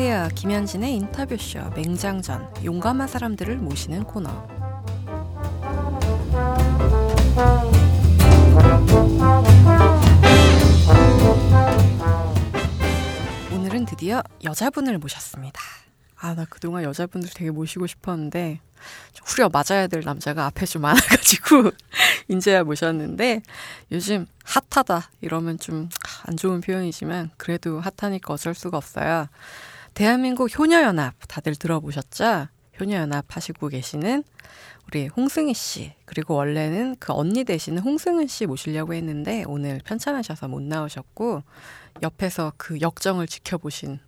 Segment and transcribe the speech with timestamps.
[0.00, 0.28] 안녕하세요.
[0.36, 4.30] 김현진의 인터뷰쇼 맹장전 용감한 사람들을 모시는 코너.
[13.52, 15.60] 오늘은 드디어 여자분을 모셨습니다.
[16.20, 18.60] 아, 나 그동안 여자분들 되게 모시고 싶었는데,
[19.24, 21.72] 후려 맞아야 될 남자가 앞에 좀 많아가지고,
[22.28, 23.42] 인제야 모셨는데,
[23.90, 25.88] 요즘 핫하다, 이러면 좀
[26.28, 29.28] 안 좋은 표현이지만, 그래도 핫하니까 어쩔 수가 없어요.
[29.98, 32.46] 대한민국 효녀연합, 다들 들어보셨죠?
[32.78, 34.22] 효녀연합 하시고 계시는
[34.86, 40.62] 우리 홍승희 씨, 그리고 원래는 그 언니 대신에 홍승은 씨 모시려고 했는데, 오늘 편찮으셔서 못
[40.62, 41.42] 나오셨고,
[42.00, 43.98] 옆에서 그 역정을 지켜보신,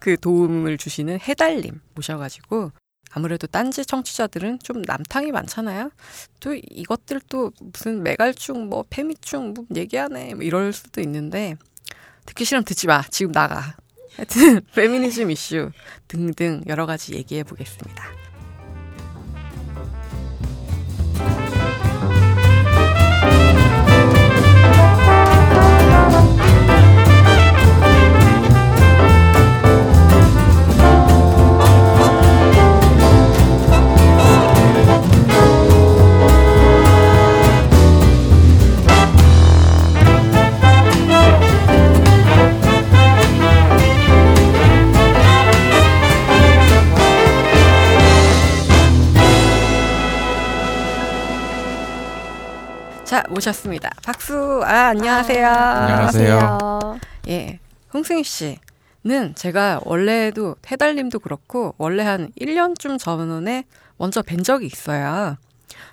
[0.00, 2.72] 그 도움을 주시는 해달님 모셔가지고
[3.10, 5.90] 아무래도 딴지 청취자들은 좀 남탕이 많잖아요.
[6.40, 11.56] 또 이것들 또 무슨 매갈충 뭐 페미충 뭐 얘기하네 뭐 이럴 수도 있는데
[12.26, 13.02] 듣기 싫으면 듣지 마.
[13.10, 13.76] 지금 나가.
[14.16, 15.70] 하여튼 페미니즘 이슈
[16.08, 18.21] 등등 여러 가지 얘기해 보겠습니다.
[53.32, 53.90] 모셨습니다.
[54.04, 54.62] 박수.
[54.64, 55.46] 아, 안녕하세요.
[55.46, 56.98] 안녕하세요.
[57.28, 57.58] 예.
[57.94, 63.64] 홍승희 씨는 제가 원래도 해달님도 그렇고 원래 한 1년쯤 전에
[63.96, 65.36] 먼저 뵌 적이 있어요.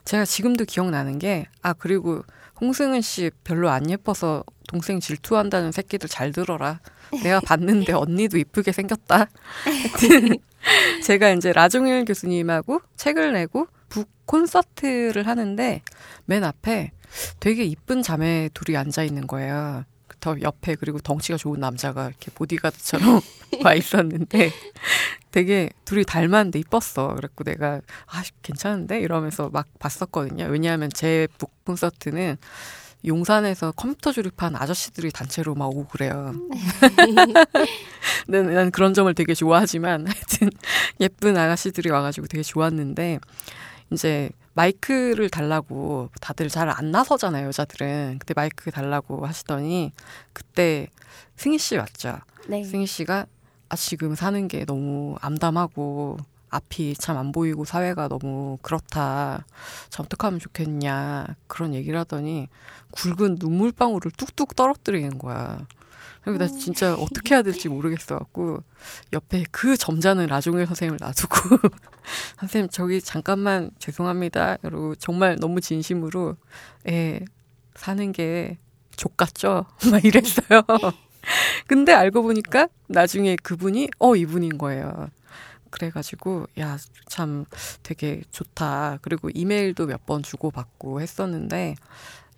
[0.05, 2.23] 제가 지금도 기억나는 게 아, 그리고
[2.61, 6.79] 홍승은 씨 별로 안 예뻐서 동생 질투한다는 새끼들 잘 들어라.
[7.23, 9.27] 내가 봤는데 언니도 이쁘게 생겼다.
[11.03, 15.81] 제가 이제 라종일 교수님하고 책을 내고 북 콘서트를 하는데
[16.25, 16.91] 맨 앞에
[17.39, 19.85] 되게 이쁜 자매 둘이 앉아 있는 거예요.
[20.19, 23.21] 더 옆에 그리고 덩치가 좋은 남자가 이렇게 보디가드처럼
[23.63, 24.51] 와 있었는데
[25.31, 27.15] 되게 둘이 닮았는데 이뻤어.
[27.15, 30.45] 그래갖고 내가 아 괜찮은데 이러면서 막 봤었거든요.
[30.45, 32.37] 왜냐하면 제 북 콘서트는
[33.05, 36.33] 용산에서 컴퓨터 조립한 아저씨들이 단체로 막 오고 그래요.
[38.27, 40.49] 난, 난 그런 점을 되게 좋아하지만 하여튼
[40.99, 43.19] 예쁜 아가씨들이 와가지고 되게 좋았는데
[43.91, 48.17] 이제 마이크를 달라고 다들 잘 안 나서잖아요, 여자들은.
[48.19, 49.91] 그때 마이크 달라고 하시더니
[50.33, 50.87] 그때
[51.35, 52.19] 승희 씨 왔죠.
[52.47, 52.63] 네.
[52.63, 53.25] 승희 씨가
[53.69, 56.17] 아 지금 사는 게 너무 암담하고
[56.51, 59.45] 앞이 참 안 보이고 사회가 너무 그렇다.
[59.89, 61.27] 참 어떻게 하면 좋겠냐.
[61.47, 62.47] 그런 얘기를 하더니
[62.91, 65.59] 굵은 눈물방울을 뚝뚝 떨어뜨리는 거야.
[66.23, 68.63] 그리고 나 진짜 어떻게 해야 될지 모르겠어 갖고
[69.13, 71.35] 옆에 그 점잖은 라종일 선생님을 놔두고
[72.39, 74.57] 선생님 저기 잠깐만 죄송합니다.
[74.61, 76.35] 그리고 정말 너무 진심으로
[76.89, 77.21] 예
[77.75, 78.57] 사는 게
[78.95, 79.65] 족같죠?
[79.91, 80.61] 막 이랬어요.
[81.67, 85.09] 근데 알고 보니까 나중에 그분이 어 이분인 거예요.
[85.69, 86.77] 그래가지고 야
[87.09, 87.45] 참
[87.83, 88.99] 되게 좋다.
[89.01, 91.75] 그리고 이메일도 몇 번 주고받고 했었는데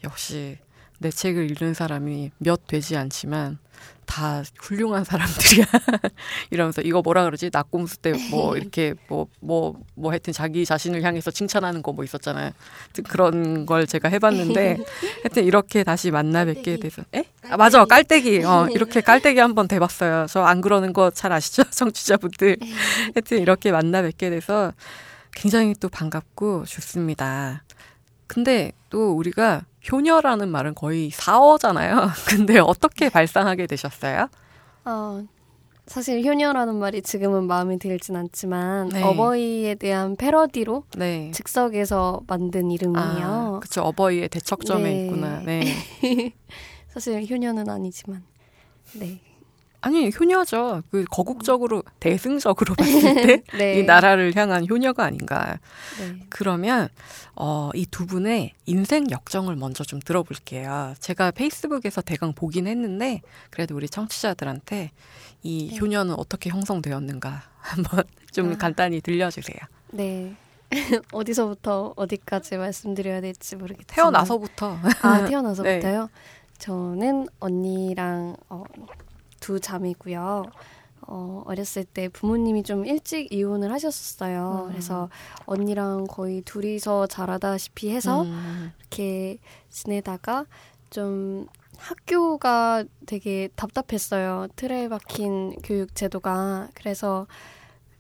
[0.04, 0.58] 역시
[1.02, 3.58] 내 책을 읽는 사람이 몇 되지 않지만
[4.06, 5.66] 다 훌륭한 사람들이야.
[6.52, 7.50] 이러면서 이거 뭐라 그러지?
[7.52, 12.04] 낙곰수 때 뭐 이렇게 뭐 뭐뭐 뭐, 뭐 하여튼 자기 자신을 향해서 칭찬하는 거 뭐
[12.04, 12.52] 있었잖아요.
[13.10, 14.78] 그런 걸 제가 해봤는데
[15.24, 17.24] 하여튼 이렇게 다시 만나 뵙게 돼서 에?
[17.50, 18.44] 아, 맞아 깔때기.
[18.44, 20.28] 어 이렇게 깔때기 한번 대봤어요.
[20.28, 21.64] 저 안 그러는 거 잘 아시죠?
[21.72, 22.58] 청취자분들.
[23.16, 24.72] 하여튼 이렇게 만나 뵙게 돼서
[25.34, 27.64] 굉장히 또 반갑고 좋습니다.
[28.28, 32.10] 근데 또 우리가 효녀라는 말은 거의 사어잖아요.
[32.28, 34.28] 근데 어떻게 발상하게 되셨어요?
[34.86, 35.24] 어,
[35.88, 39.04] 사실 효녀라는 말이 지금은 마음에 들진 않지만 네.
[39.04, 41.32] 어버이에 대한 패러디로 네.
[41.34, 43.28] 즉석에서 만든 이름이에요.
[43.28, 43.82] 아, 그렇죠.
[43.82, 45.06] 어버이의 대척점에 네.
[45.06, 45.42] 있구나.
[45.42, 45.64] 네.
[46.88, 48.24] 사실 효녀는 아니지만
[48.94, 49.20] 네.
[49.82, 50.84] 아니 효녀죠.
[50.92, 53.84] 그 거국적으로 대승적으로 봤을 때이 네.
[53.84, 55.58] 나라를 향한 효녀가 아닌가.
[56.00, 56.26] 네.
[56.30, 56.88] 그러면
[57.36, 60.94] 어, 이 두 분의 인생 역정을 먼저 좀 들어볼게요.
[61.00, 64.92] 제가 페이스북에서 대강 보긴 했는데 그래도 우리 청취자들한테
[65.44, 65.78] 이 네.
[65.80, 68.58] 효녀는 어떻게 형성되었는가 한번 좀 아.
[68.58, 69.58] 간단히 들려주세요.
[69.92, 70.36] 네.
[71.12, 76.02] 어디서부터 어디까지 말씀드려야 될지 모르겠지만 태어나서부터 아 태어나서부터요.
[76.04, 76.08] 네.
[76.60, 78.64] 저는 언니랑 어,
[79.42, 80.46] 두 자매고요.
[81.08, 84.66] 어, 어렸을 때 부모님이 좀 일찍 이혼을 하셨었어요.
[84.68, 84.70] 음.
[84.70, 85.10] 그래서
[85.46, 88.72] 언니랑 거의 둘이서 자라다시피 해서 음.
[88.80, 89.38] 이렇게
[89.70, 90.46] 지내다가
[90.90, 91.48] 좀
[91.78, 94.48] 학교가 되게 답답했어요.
[94.56, 96.70] 틀에 박힌 교육 제도가.
[96.76, 97.28] 그래서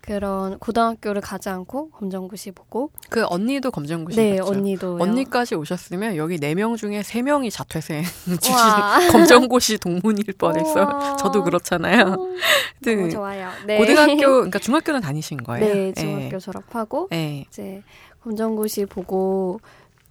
[0.01, 4.51] 그런 고등학교를 가지 않고 검정고시 보고 그 언니도 검정고시 네 봤죠?
[4.51, 8.03] 언니도 언니까지 오셨으면 여기 네 명 중에 세 명이 자퇴생
[9.11, 11.15] 검정고시 동문일 뻔했어.
[11.17, 12.15] 저도 그렇잖아요.
[12.81, 12.95] 네.
[12.95, 13.49] 너무 좋아요.
[13.65, 13.77] 네.
[13.77, 15.65] 고등학교 그러니까 중학교는 다니신 거예요?
[15.73, 16.39] 네, 중학교 네.
[16.39, 17.45] 졸업하고 네.
[17.47, 17.81] 이제
[18.23, 19.59] 검정고시 보고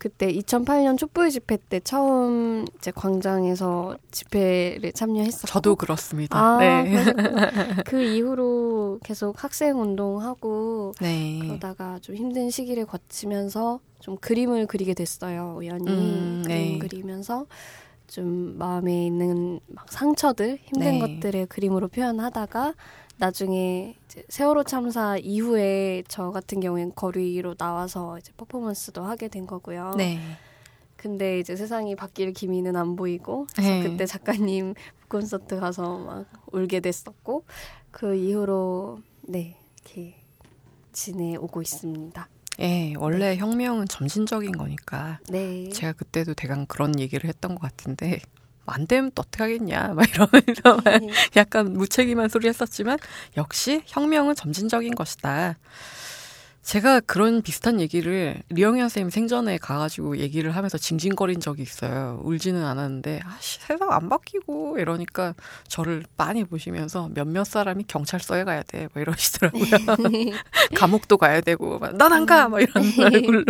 [0.01, 6.39] 그때 2008년 촛불 집회 때 처음 이제 광장에서 집회를 참여했었고 저도 그렇습니다.
[6.39, 7.05] 아, 네.
[7.85, 11.41] 그 이후로 계속 학생 운동하고 네.
[11.43, 15.57] 그러다가 좀 힘든 시기를 거치면서 좀 그림을 그리게 됐어요.
[15.59, 16.79] 우연히 음, 네.
[16.79, 17.45] 그림 그리면서
[18.07, 20.99] 좀 마음에 있는 막 상처들 힘든 네.
[20.99, 22.73] 것들을 그림으로 표현하다가
[23.21, 23.97] 나중에
[24.31, 29.93] 세월호 참사 이후에 저 같은 경우엔 거리로 나와서 이제 퍼포먼스도 하게 된 거고요.
[29.99, 30.19] 네.
[30.97, 33.83] 근데 이제 세상이 바뀔 기미는 안 보이고 그래서 네.
[33.83, 34.73] 그때 작가님
[35.09, 37.45] 콘서트 가서 막 울게 됐었고
[37.91, 40.17] 그 이후로 네 이렇게
[40.93, 42.27] 지내오고 있습니다.
[42.61, 43.37] 예, 원래 네.
[43.37, 45.21] 혁명은 점진적인 거니까.
[45.29, 45.69] 네.
[45.69, 48.21] 제가 그때도 대강 그런 얘기를 했던 것 같은데
[48.67, 51.09] 안 되면 또 어떻게 하겠냐 막 이러면서 네.
[51.37, 52.99] 약간 무책임한 소리 했었지만
[53.37, 55.57] 역시 혁명은 점진적인 것이다.
[56.63, 62.21] 제가 그런 비슷한 얘기를 리영현 선생님 생전에 가가지고 얘기를 하면서 징징거린 적이 있어요.
[62.23, 65.35] 울지는 않았는데 아씨 세상 안 바뀌고 이러니까
[65.69, 69.65] 저를 빤히 보시면서 몇몇 사람이 경찰서에 가야 돼, 뭐 이러시더라고요.
[70.77, 72.93] 감옥도 가야 되고 난 안 가, 뭐 이런 음.
[73.03, 73.45] 얼굴로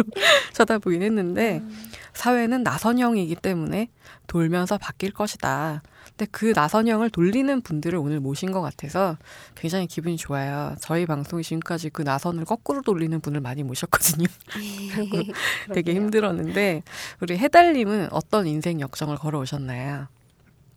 [0.53, 1.91] 쳐다보긴 했는데 음.
[2.15, 3.89] 사회는 나선형이기 때문에
[4.29, 5.83] 돌면서 바뀔 것이다.
[6.21, 9.17] 근데 그 나선형을 돌리는 분들을 오늘 모신 것 같아서
[9.55, 10.77] 굉장히 기분이 좋아요.
[10.79, 14.27] 저희 방송이 지금까지 그 나선을 거꾸로 돌리는 분을 많이 모셨거든요.
[15.73, 16.83] 되게 힘들었는데
[17.23, 20.09] 우리 해달님은 어떤 인생 역정을 걸어오셨나요?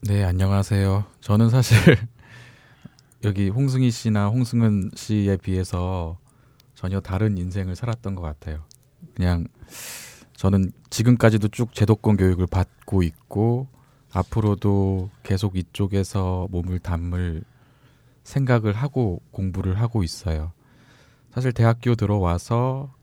[0.04, 1.04] 네, 안녕하세요.
[1.20, 1.78] 저는 사실
[3.26, 6.18] 여기 홍승희 씨나 홍승은 씨에 비해서
[6.74, 8.64] 전혀 다른 인생을 살았던 것 같아요.
[9.14, 9.48] 그냥
[10.38, 13.68] 저는 지금까지도 쭉 제도권 교육을 받고 있고
[14.14, 17.44] 앞으로도 계속 이쪽에서 몸을 담을
[18.24, 20.54] 생각을 하고 공부를 하고 있어요.
[21.34, 22.94] 사실 대학교 들어와서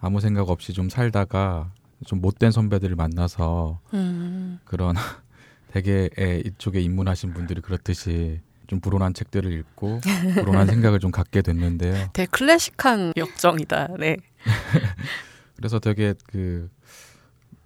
[0.00, 1.72] 아무 생각 없이 좀 살다가
[2.04, 4.58] 좀 못된 선배들을 만나서 음.
[4.64, 4.94] 그런
[5.72, 6.10] 되게
[6.44, 10.00] 이쪽에 입문하신 분들이 그렇듯이 좀 불온한 책들을 읽고
[10.34, 12.08] 불온한 생각을 좀 갖게 됐는데요.
[12.12, 13.96] 되게 클래식한 역정이다.
[13.98, 14.16] 네.
[15.56, 16.68] 그래서 되게 그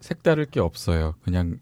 [0.01, 1.15] 색다를 게 없어요.
[1.25, 1.59] 그냥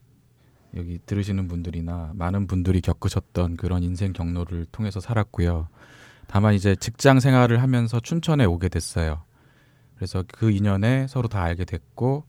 [0.77, 5.69] 여기 들으시는 분들이나 많은 분들이 겪으셨던 그런 인생 경로를 통해서 살았고요.
[6.27, 9.23] 다만 이제 직장 생활을 하면서 춘천에 오게 됐어요.
[9.97, 12.25] 그래서 그 인연에 서로 다 알게 됐고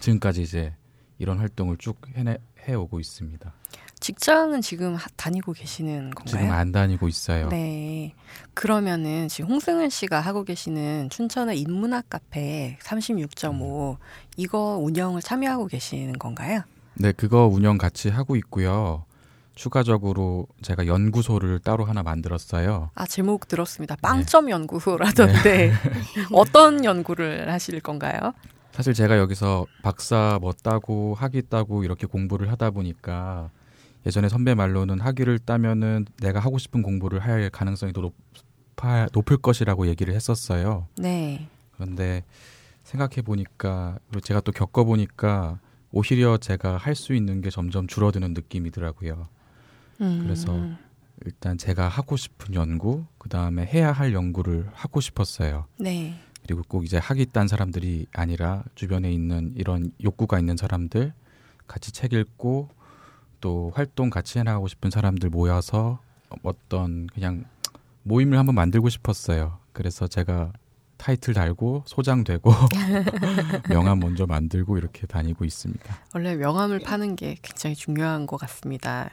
[0.00, 0.74] 지금까지 이제
[1.18, 3.52] 이런 활동을 쭉 해내, 해오고 있습니다.
[4.00, 6.26] 직장은 지금 다니고 계시는 건가요?
[6.26, 7.48] 지금 안 다니고 있어요.
[7.48, 8.14] 네.
[8.54, 13.96] 그러면은 지금 홍승은 씨가 하고 계시는 춘천의 인문학 카페 36.5 음.
[14.36, 16.62] 이거 운영을 참여하고 계시는 건가요?
[17.00, 19.04] 네, 그거 운영 같이 하고 있고요.
[19.54, 22.90] 추가적으로 제가 연구소를 따로 하나 만들었어요.
[22.94, 23.96] 아, 제목 들었습니다.
[23.96, 24.00] 네.
[24.02, 24.52] 빵점 네.
[24.52, 25.42] 연구소라던데.
[25.42, 25.72] 네.
[26.32, 28.34] 어떤 연구를 하실 건가요?
[28.72, 33.50] 사실 제가 여기서 박사 뭐 따고 학위 따고 이렇게 공부를 하다 보니까
[34.06, 39.88] 예전에 선배 말로는 학위를 따면은 내가 하고 싶은 공부를 할 가능성이 더 높아, 높을 것이라고
[39.88, 40.86] 얘기를 했었어요.
[40.96, 41.48] 네.
[41.74, 42.24] 그런데
[42.84, 45.58] 생각해 보니까 그리고 제가 또 겪어 보니까
[45.90, 49.28] 오히려 제가 할 수 있는 게 점점 줄어드는 느낌이더라고요.
[50.00, 50.20] 음.
[50.22, 50.52] 그래서
[51.24, 55.66] 일단 제가 하고 싶은 연구, 그 다음에 해야 할 연구를 하고 싶었어요.
[55.78, 56.14] 네.
[56.42, 61.12] 그리고 꼭 이제 학위 딴 사람들이 아니라 주변에 있는 이런 욕구가 있는 사람들
[61.66, 62.68] 같이 책 읽고
[63.40, 66.00] 또 활동 같이 해나가고 싶은 사람들 모여서
[66.42, 67.44] 어떤 그냥
[68.02, 69.58] 모임을 한번 만들고 싶었어요.
[69.72, 70.52] 그래서 제가
[70.98, 72.52] 타이틀 달고 소장되고
[73.70, 75.98] 명함 먼저 만들고 이렇게 다니고 있습니다.
[76.12, 79.10] 원래 명함을 파는 게 굉장히 중요한 것 같습니다.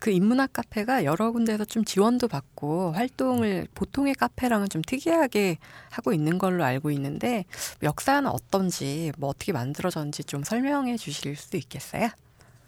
[0.00, 5.58] 그 인문학 카페가 여러 군데에서 좀 지원도 받고 활동을 보통의 카페랑은 좀 특이하게
[5.90, 7.44] 하고 있는 걸로 알고 있는데
[7.82, 12.08] 역사는 어떤지 뭐 어떻게 만들어졌는지 좀 설명해 주실 수 있겠어요?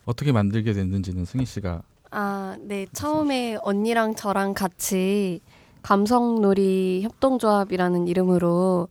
[0.04, 2.87] 어떻게 만들게 됐는지는 승희 씨가 아, 네.
[2.92, 5.40] 처음에 언니랑 저랑 같이
[5.87, 8.88] 감성놀이 협동조합이라는 이름으로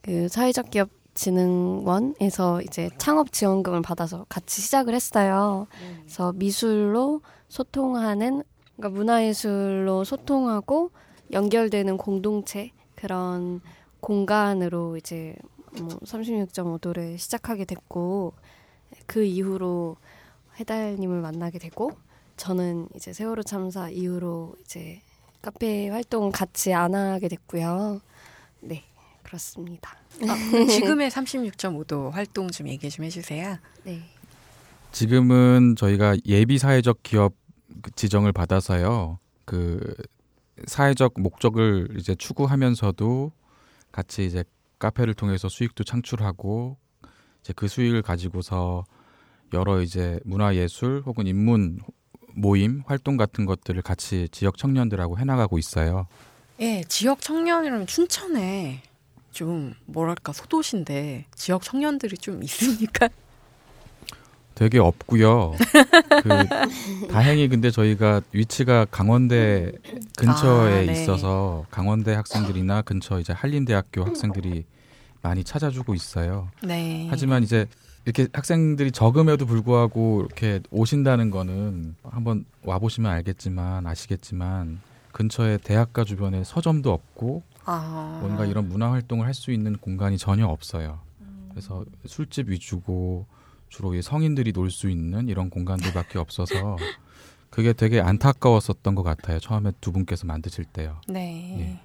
[0.00, 5.68] 그 사회적 기업 진흥원에서 이제 창업 지원금을 받아서 같이 시작을 했어요.
[6.00, 8.42] 그래서 미술로 소통하는
[8.74, 10.90] 그러니까 문화예술로 소통하고
[11.30, 13.60] 연결되는 공동체 그런
[14.00, 15.36] 공간으로 이제
[15.78, 18.32] 뭐 36.5도를 시작하게 됐고
[19.06, 19.94] 그 이후로
[20.58, 21.92] 해달님을 만나게 되고
[22.36, 25.02] 저는 이제 세월호 참사 이후로 이제
[25.42, 28.00] 카페 활동 같이 안 하게 됐고요.
[28.60, 28.84] 네,
[29.24, 29.96] 그렇습니다.
[30.28, 33.58] 아, 지금의 36.5도 활동 좀 얘기 좀 해주세요.
[33.82, 34.02] 네.
[34.92, 37.34] 지금은 저희가 예비 사회적 기업
[37.82, 39.18] 그 지정을 받아서요.
[39.44, 39.94] 그
[40.66, 43.32] 사회적 목적을 이제 추구하면서도
[43.90, 44.44] 같이 이제
[44.78, 46.76] 카페를 통해서 수익도 창출하고
[47.40, 48.84] 이제 그 수익을 가지고서
[49.54, 51.80] 여러 이제 문화 예술 혹은 인문
[52.34, 56.06] 모임 활동 같은 것들을 같이 지역 청년들하고 해나가고 있어요.
[56.60, 58.82] 예, 지역 청년이라면 춘천에
[59.32, 63.08] 좀 뭐랄까 소도시인데 지역 청년들이 좀 있습니까?
[64.54, 65.54] 되게 없고요.
[66.22, 69.72] 그 다행히 근데 저희가 위치가 강원대
[70.16, 70.92] 근처에 아, 네.
[70.92, 74.64] 있어서 강원대 학생들이나 근처 이제 한림대학교 학생들이
[75.22, 76.48] 많이 찾아주고 있어요.
[76.62, 77.06] 네.
[77.10, 77.66] 하지만 이제
[78.04, 84.80] 이렇게 학생들이 적음에도 불구하고 이렇게 오신다는 거는 한번 와 보시면 알겠지만 아시겠지만
[85.12, 88.18] 근처에 대학가 주변에 서점도 없고 아.
[88.22, 91.00] 뭔가 이런 문화 활동을 할 수 있는 공간이 전혀 없어요.
[91.50, 93.26] 그래서 술집 위주고
[93.68, 96.76] 주로 이 성인들이 놀 수 있는 이런 공간들밖에 없어서
[97.50, 99.38] 그게 되게 안타까웠었던 것 같아요.
[99.38, 101.00] 처음에 두 분께서 만드실 때요.
[101.08, 101.56] 네.
[101.60, 101.80] 예.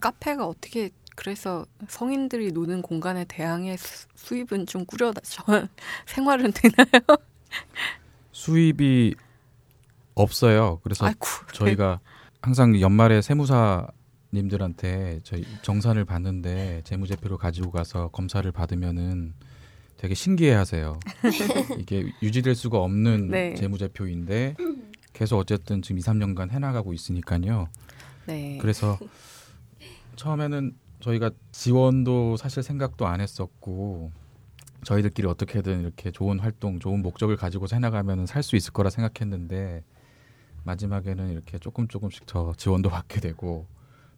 [0.00, 0.88] 카페가 어떻게
[1.24, 5.20] 그래서 성인들이 노는 공간에 대항해 수- 수입은 좀 꾸려져
[6.06, 7.18] 생활은 되나요?
[8.32, 9.14] 수입이
[10.14, 10.80] 없어요.
[10.82, 11.26] 그래서 아이고.
[11.52, 12.00] 저희가
[12.40, 13.86] 항상 연말에 세무사
[14.32, 19.34] 님들한테 저희 정산을 받는데 재무제표를 가지고 가서 검사를 받으면은
[19.98, 20.98] 되게 신기해하세요.
[21.80, 23.54] 이게 유지될 수가 없는 네.
[23.56, 24.56] 재무제표인데
[25.12, 27.68] 계속 어쨌든 지금 2, 3년간 해나가고 있으니까요.
[28.24, 28.56] 네.
[28.58, 28.98] 그래서
[30.16, 34.10] 처음에는 저희가 지원도 사실 생각도 안 했었고
[34.84, 39.82] 저희들끼리 어떻게든 이렇게 좋은 활동, 좋은 목적을 가지고서 해나가면 살 수 있을 거라 생각했는데
[40.64, 43.66] 마지막에는 이렇게 조금 조금씩 더 지원도 받게 되고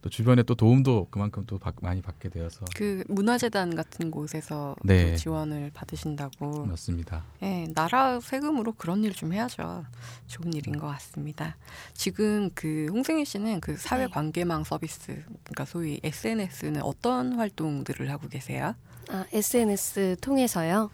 [0.03, 5.13] 또 주변에 또 도움도 그만큼 또 받- 많이 받게 되어서 그 문화재단 같은 곳에서 네.
[5.13, 6.67] 또 지원을 받으신다고.
[6.67, 7.23] 맞습니다.
[7.43, 9.85] 예, 나라 세금으로 그런 일 좀 해야죠.
[10.27, 11.57] 좋은 일인 것 같습니다.
[11.95, 14.11] 지금 그 홍승희 씨는 그 사회 네.
[14.11, 18.75] 관계망 서비스, 그러니까 소위 SNS는 어떤 활동들을 하고 계세요?
[19.09, 20.91] 아, SNS 통해서요.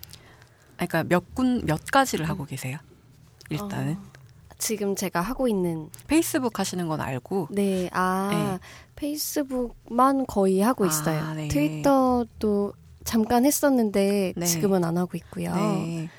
[0.77, 2.77] 아, 그러니까 몇 군, 몇 가지를 하고 계세요?
[3.49, 3.95] 일단은.
[3.97, 4.09] 어,
[4.59, 7.47] 지금 제가 하고 있는 페이스북 하시는 건 알고.
[7.53, 8.59] 네, 아
[8.99, 11.35] 페이스북만 거의 하고 아, 있어요.
[11.35, 11.49] 네.
[11.49, 12.73] 트위터도
[13.05, 14.47] 잠깐 했었는데 네.
[14.47, 15.55] 지금은 안 하고 있고요.
[15.55, 16.11] 네.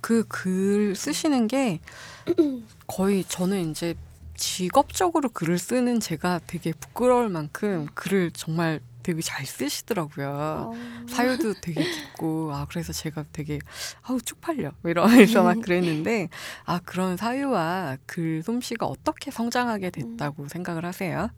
[0.00, 1.80] 그글 쓰시는 게
[2.86, 3.94] 거의 저는 이제
[4.36, 10.28] 직업적으로 글을 쓰는 제가 되게 부끄러울 만큼 글을 정말 되게 잘 쓰시더라고요.
[10.28, 10.72] 어,
[11.08, 13.58] 사유도 되게 깊고 아 그래서 제가 되게
[14.02, 16.28] 아우 쪽팔려 이러면서 막 그랬는데
[16.64, 21.30] 아 그런 사유와 글 솜씨가 어떻게 성장하게 됐다고 생각을 하세요?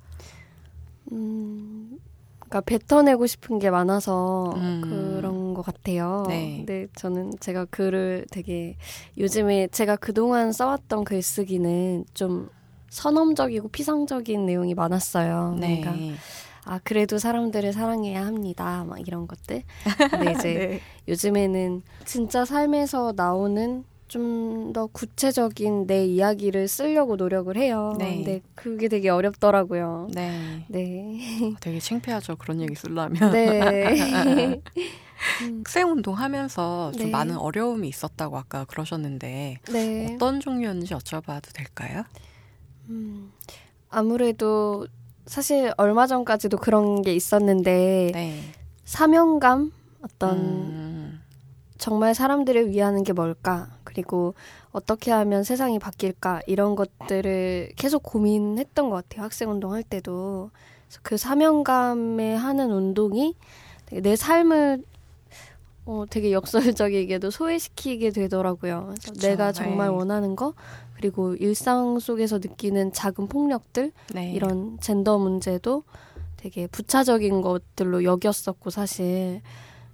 [1.12, 1.98] 음,
[2.38, 4.80] 그러니까 뱉어내고 싶은 게 많아서 음.
[4.84, 6.24] 그런 것 같아요.
[6.28, 6.56] 네.
[6.58, 8.76] 근데 저는 제가 글을 되게
[9.16, 12.50] 요즘에 제가 그동안 써왔던 글쓰기는 좀
[12.90, 15.56] 선험적이고 피상적인 내용이 많았어요.
[15.56, 15.94] 그러니까
[16.64, 18.84] 아 그래도 사람들을 사랑해야 합니다.
[18.86, 19.62] 막 이런 것들.
[20.10, 20.80] 근데 이제 네.
[21.08, 27.94] 요즘에는 진짜 삶에서 나오는 좀 더 구체적인 내 이야기를 쓰려고 노력을 해요.
[27.98, 28.16] 네.
[28.16, 30.08] 근데 그게 되게 어렵더라고요.
[30.12, 30.64] 네.
[30.68, 31.54] 네.
[31.60, 33.32] 되게 창피하죠 그런 얘기 쓰려면.
[33.32, 34.60] 네.
[35.64, 37.10] 학생 운동 하면서 좀 네.
[37.12, 40.14] 많은 어려움이 있었다고 아까 그러셨는데 네.
[40.14, 42.02] 어떤 종류였는지 여쭤봐도 될까요?
[42.88, 43.30] 음,
[43.88, 44.86] 아무래도
[45.26, 48.42] 사실 얼마 전까지도 그런 게 있었는데 네.
[48.84, 49.70] 사명감
[50.02, 50.91] 어떤 음,
[51.82, 53.66] 정말 사람들을 위하는 게 뭘까?
[53.82, 54.34] 그리고
[54.70, 56.40] 어떻게 하면 세상이 바뀔까?
[56.46, 59.24] 이런 것들을 계속 고민했던 것 같아요.
[59.24, 60.52] 학생 운동할 때도.
[60.86, 63.34] 그래서 그 사명감에 하는 운동이
[63.90, 64.84] 내 삶을
[65.84, 68.94] 어, 되게 역설적이게도 소외시키게 되더라고요.
[68.94, 69.96] 그쵸, 내가 정말 네.
[69.96, 70.54] 원하는 거,
[70.94, 74.30] 그리고 일상 속에서 느끼는 작은 폭력들, 네.
[74.30, 75.82] 이런 젠더 문제도
[76.36, 79.42] 되게 부차적인 것들로 여겼었고 사실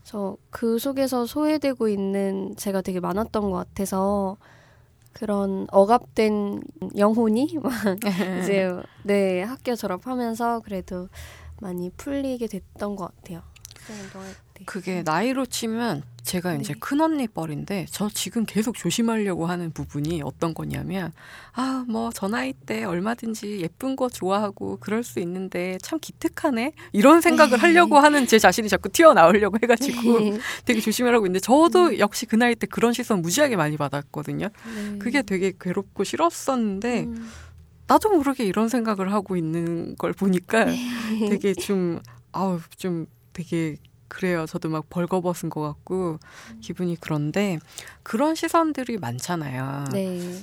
[0.08, 4.38] 그래서 그 속에서 소외되고 있는 제가 되게 많았던 것 같아서
[5.12, 6.62] 그런 억압된
[6.96, 7.72] 영혼이 막
[8.40, 11.08] 이제 네 학교 졸업하면서 그래도
[11.60, 13.42] 많이 풀리게 됐던 것 같아요.
[14.58, 14.64] 때.
[14.64, 16.78] 그게 나이로 치면 제가 이제 네.
[16.78, 21.12] 큰 언니 뻘인데 저 지금 계속 조심하려고 하는 부분이 어떤 거냐면
[21.54, 27.22] 아 뭐 저 나이 때 얼마든지 예쁜 거 좋아하고 그럴 수 있는데 참 기특하네 이런
[27.22, 30.38] 생각을 하려고 하는 제 자신이 자꾸 튀어나오려고 해가지고 네.
[30.66, 34.48] 되게 조심하라고 있는데 저도 역시 그 나이 때 그런 시선 무지하게 많이 받았거든요.
[34.48, 34.98] 네.
[34.98, 37.30] 그게 되게 괴롭고 싫었었는데 음.
[37.86, 40.66] 나도 모르게 이런 생각을 하고 있는 걸 보니까
[41.30, 42.00] 되게 좀
[42.32, 43.76] 아우 좀 되게
[44.08, 44.46] 그래요.
[44.46, 46.18] 저도 막 벌거벗은 것 같고
[46.60, 47.58] 기분이 그런데
[48.02, 49.84] 그런 시선들이 많잖아요.
[49.92, 50.42] 네.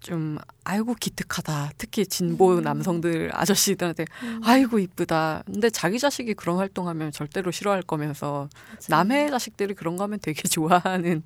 [0.00, 1.72] 좀 아이고 기특하다.
[1.78, 2.62] 특히 진보 음.
[2.62, 4.40] 남성들 아저씨들한테 음.
[4.44, 5.42] 아이고 이쁘다.
[5.46, 8.48] 근데 자기 자식이 그런 활동하면 절대로 싫어할 거면서
[8.88, 11.22] 남의 자식들이 그런 거 하면 되게 좋아하는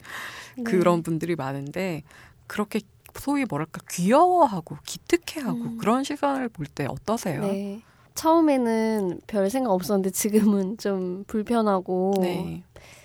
[0.57, 0.63] 네.
[0.63, 2.03] 그런 분들이 많은데
[2.47, 2.81] 그렇게
[3.19, 5.79] 소위 뭐랄까 귀여워하고 기특해하고 음.
[5.79, 7.43] 그런 시선을 볼 때 어떠세요?
[7.43, 7.83] 네.
[8.15, 12.63] 처음에는 별 생각 없었는데 지금은 좀 불편하고 네.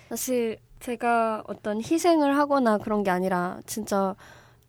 [0.08, 4.14] 사실 제가 어떤 희생을 하거나 그런 게 아니라 진짜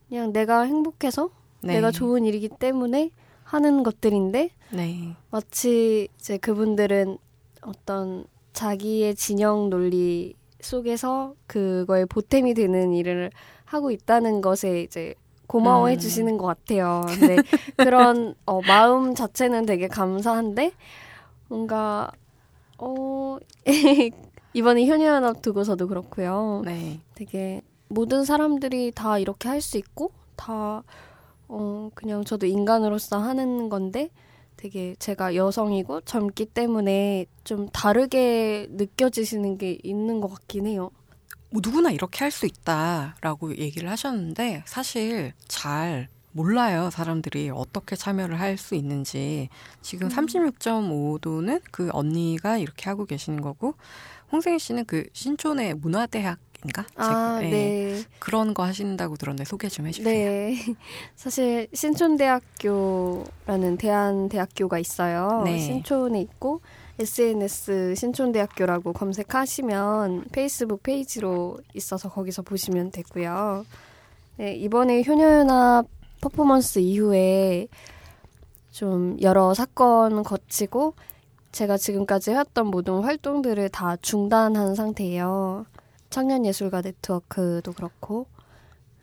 [0.08, 1.30] 그냥 내가 행복해서
[1.60, 1.74] 네.
[1.74, 3.10] 내가 좋은 일이기 때문에
[3.44, 5.16] 하는 것들인데 네.
[5.30, 7.18] 마치 이제 그분들은
[7.62, 13.30] 어떤 자기의 진영 논리 속에서 그거에 보탬이 되는 일을
[13.64, 15.14] 하고 있다는 것에 이제
[15.48, 15.98] 고마워해 음.
[15.98, 17.00] 주시는 것 같아요.
[17.08, 17.42] 근데
[17.76, 20.72] 그런 어, 마음 자체는 되게 감사한데
[21.48, 22.10] 뭔가
[22.78, 23.38] 어
[24.54, 26.62] 이번에 효녀연합 두고서도 그렇고요.
[26.64, 27.00] 네.
[27.14, 30.82] 되게 모든 사람들이 다 이렇게 할 수 있고 다
[31.48, 34.10] 어, 그냥 저도 인간으로서 하는 건데
[34.56, 40.90] 되게 제가 여성이고 젊기 때문에 좀 다르게 느껴지시는 게 있는 것 같긴 해요.
[41.50, 48.58] 뭐 누구나 이렇게 할 수 있다라고 얘기를 하셨는데 사실 잘 몰라요 사람들이 어떻게 참여를 할
[48.58, 49.48] 수 있는지
[49.80, 50.12] 지금 음.
[50.12, 53.74] 36.5도는 그 언니가 이렇게 하고 계시는 거고
[54.30, 58.02] 홍승희 씨는 그 신촌의 문화대학 인가 아, 제가, 예, 네.
[58.18, 60.12] 그런 거 하신다고 들었는데 소개 좀 해주세요.
[60.12, 60.56] 네.
[61.14, 65.42] 사실 신촌대학교라는 대한대학교가 있어요.
[65.44, 65.56] 네.
[65.58, 66.60] 신촌에 있고
[66.98, 73.64] SNS 신촌대학교라고 검색하시면 페이스북 페이지로 있어서 거기서 보시면 되고요.
[74.36, 75.86] 네, 이번에 효녀연합
[76.20, 77.68] 퍼포먼스 이후에
[78.72, 80.94] 좀 여러 사건 거치고
[81.52, 85.66] 제가 지금까지 해왔던 모든 활동들을 다 중단한 상태예요.
[86.10, 88.26] 청년 예술가 네트워크도 그렇고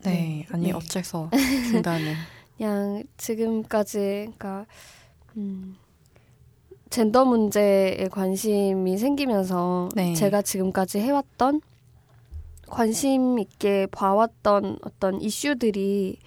[0.04, 0.48] 네, 네.
[0.52, 0.72] 아니 네.
[0.74, 1.30] 어째서
[1.72, 2.14] 중단을
[2.58, 3.98] 그냥 지금까지
[4.38, 4.66] 그러니까
[5.38, 5.76] 음,
[6.90, 10.14] 젠더 문제에 관심이 생기면서 네.
[10.14, 11.62] 제가 지금까지 해왔던
[12.68, 16.18] 관심 있게 봐왔던 어떤 이슈들이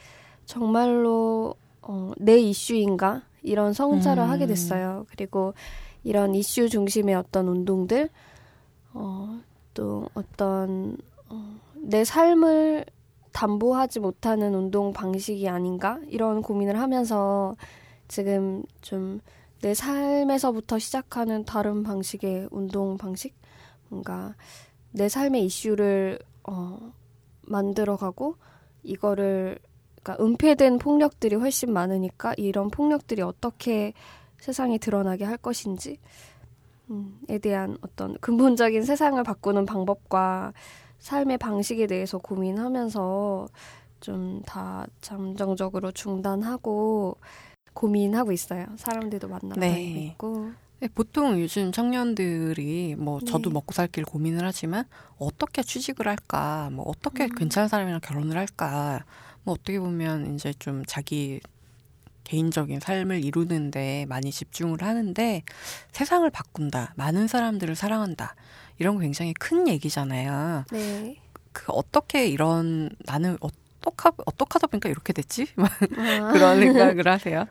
[0.47, 4.31] 정말로 어, 내 이슈인가 이런 성찰을 음.
[4.31, 5.07] 하게 됐어요.
[5.11, 5.55] 그리고
[6.05, 8.09] 이런 이슈 중심의 어떤 운동들
[8.94, 9.40] 어,
[9.75, 10.97] 또 어떤
[11.29, 12.85] 어, 내 삶을
[13.33, 17.55] 담보하지 못하는 운동 방식이 아닌가 이런 고민을 하면서
[18.09, 19.21] 지금 좀
[19.61, 23.35] 내 삶에서부터 시작하는 다른 방식의 운동 방식?
[23.88, 24.35] 뭔가
[24.92, 26.92] 내 삶의 이슈를 어,
[27.42, 28.37] 만들어가고
[28.83, 29.59] 이거를
[30.03, 33.92] 그러니까 은폐된 폭력들이 훨씬 많으니까 이런 폭력들이 어떻게
[34.38, 35.99] 세상에 드러나게 할 것인지
[36.90, 40.53] 음, 에 대한 어떤 근본적인 세상을 바꾸는 방법과
[41.01, 43.49] 삶의 방식에 대해서 고민하면서
[44.01, 47.16] 좀 다 잠정적으로 중단하고
[47.79, 48.67] 고민하고 있어요.
[48.77, 50.12] 사람들도 만나러 네.
[50.12, 50.51] 있고.
[50.81, 53.55] 네, 보통 요즘 청년들이 뭐 저도 네.
[53.55, 54.85] 먹고 살 길 고민을 하지만
[55.17, 57.35] 어떻게 취직을 할까, 뭐 어떻게 음.
[57.37, 59.05] 괜찮은 사람이랑 결혼을 할까,
[59.45, 61.41] 뭐 어떻게 보면 이제 좀 자기
[62.25, 65.43] 개인적인 삶을 이루는데 많이 집중을 하는데
[65.93, 68.35] 세상을 바꾼다, 많은 사람들을 사랑한다
[68.79, 70.64] 이런 거 굉장히 큰 얘기잖아요.
[70.73, 71.17] 네.
[71.53, 75.47] 그 어떻게 이런 나는 어떡하 어떡하다 보니까 이렇게 됐지?
[75.57, 76.33] 막 아.
[76.33, 77.47] 그런 생각을 하세요.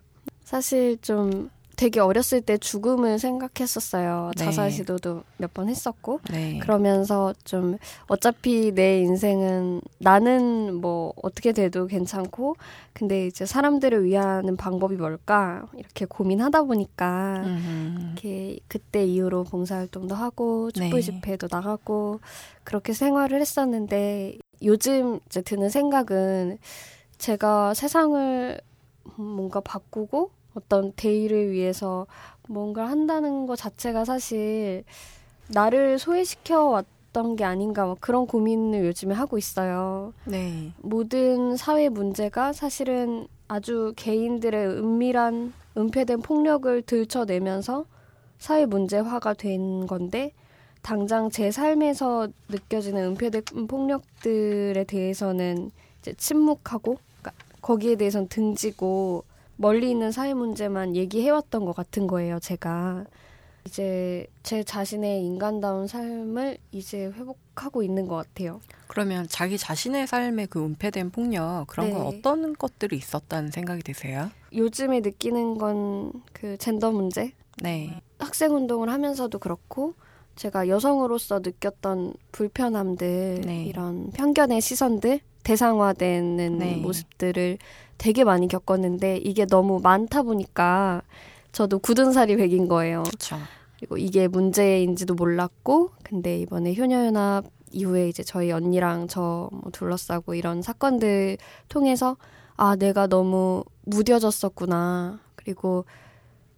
[0.57, 4.31] 사실 좀 되게 어렸을 때 죽음을 생각했었어요.
[4.37, 4.45] 네.
[4.45, 6.21] 자살 시도도 몇 번 했었고.
[6.31, 6.57] 네.
[6.59, 12.55] 그러면서 좀 어차피 내 인생은 나는 뭐 어떻게 돼도 괜찮고
[12.93, 18.01] 근데 이제 사람들을 위하는 방법이 뭘까 이렇게 고민하다 보니까 음흠.
[18.01, 21.01] 이렇게 그때 이후로 봉사활동도 하고 촛불 네.
[21.01, 22.21] 집회도 나가고
[22.63, 26.57] 그렇게 생활을 했었는데 요즘 이제 드는 생각은
[27.17, 28.61] 제가 세상을
[29.17, 32.07] 뭔가 바꾸고 어떤 대의를 위해서
[32.49, 34.83] 뭔가 한다는 것 자체가 사실
[35.49, 40.13] 나를 소외시켜 왔던 게 아닌가 뭐 그런 고민을 요즘에 하고 있어요.
[40.25, 40.71] 네.
[40.81, 47.85] 모든 사회 문제가 사실은 아주 개인들의 은밀한 은폐된 폭력을 들춰내면서
[48.39, 50.33] 사회 문제화가 된 건데
[50.81, 55.69] 당장 제 삶에서 느껴지는 은폐된 폭력들에 대해서는
[56.01, 59.23] 이제 침묵하고 그러니까 거기에 대해서는 등지고
[59.57, 62.39] 멀리 있는 사회 문제만 얘기해왔던 것 같은 거예요.
[62.39, 63.05] 제가
[63.65, 68.61] 이제 제 자신의 인간다운 삶을 이제 회복하고 있는 것 같아요.
[68.87, 72.17] 그러면 자기 자신의 삶에 그 은폐된 폭력 그런 건 네.
[72.17, 74.29] 어떤 것들이 있었다는 생각이 드세요?
[74.53, 77.99] 요즘에 느끼는 건 그 젠더 문제 네.
[78.19, 79.95] 학생 운동을 하면서도 그렇고
[80.35, 83.65] 제가 여성으로서 느꼈던 불편함들 네.
[83.65, 86.75] 이런 편견의 시선들 대상화되는 네.
[86.75, 87.57] 모습들을
[87.97, 91.01] 되게 많이 겪었는데 이게 너무 많다 보니까
[91.53, 93.03] 저도 굳은 살이 백인 거예요.
[93.03, 93.37] 그렇죠.
[93.77, 100.61] 그리고 이게 문제인지도 몰랐고 근데 이번에 효녀연합 이후에 이제 저희 언니랑 저 뭐 둘러싸고 이런
[100.61, 101.37] 사건들
[101.69, 102.17] 통해서
[102.57, 105.85] 아 내가 너무 무뎌졌었구나 그리고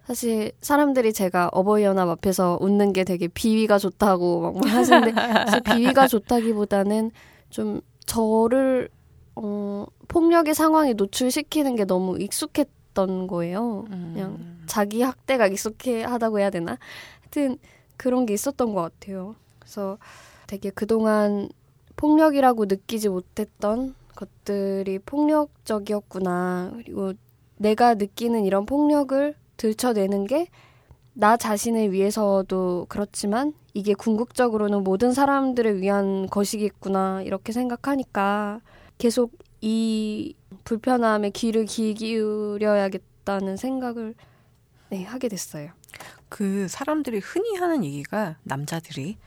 [0.06, 5.12] 사실 사람들이 제가 어버이 연합 앞에서 웃는 게 되게 비위가 좋다고 막 하시는데
[5.45, 7.12] 사실 비위가 좋다기보다는
[7.52, 8.89] 좀 저를
[9.36, 13.86] 어, 폭력의 상황에 노출시키는 게 너무 익숙했던 거예요.
[13.88, 14.63] 그냥 음.
[14.65, 16.80] 자기 학대가 익숙해 하다고 해야 되나?
[17.22, 17.60] 하여튼
[17.98, 19.36] 그런 게 있었던 것 같아요.
[19.60, 20.00] 그래서
[20.48, 21.50] 되게 그동안
[21.98, 26.72] 폭력이라고 느끼지 못했던 것들이 폭력적이었구나.
[26.78, 27.13] 그리고
[27.58, 30.48] 내가 느끼는 이런 폭력을 들춰내는 게
[31.13, 37.22] 나 자신을 위해서도 그렇지만 이게 궁극적으로는 모든 사람들을 위한 것이겠구나.
[37.24, 38.62] 이렇게 생각하니까
[38.98, 44.15] 계속 이 불편함에 귀를 기울여야겠다는 생각을
[44.89, 45.72] 네, 하게 됐어요.
[46.30, 49.17] 그 사람들이 흔히 하는 얘기가 남자들이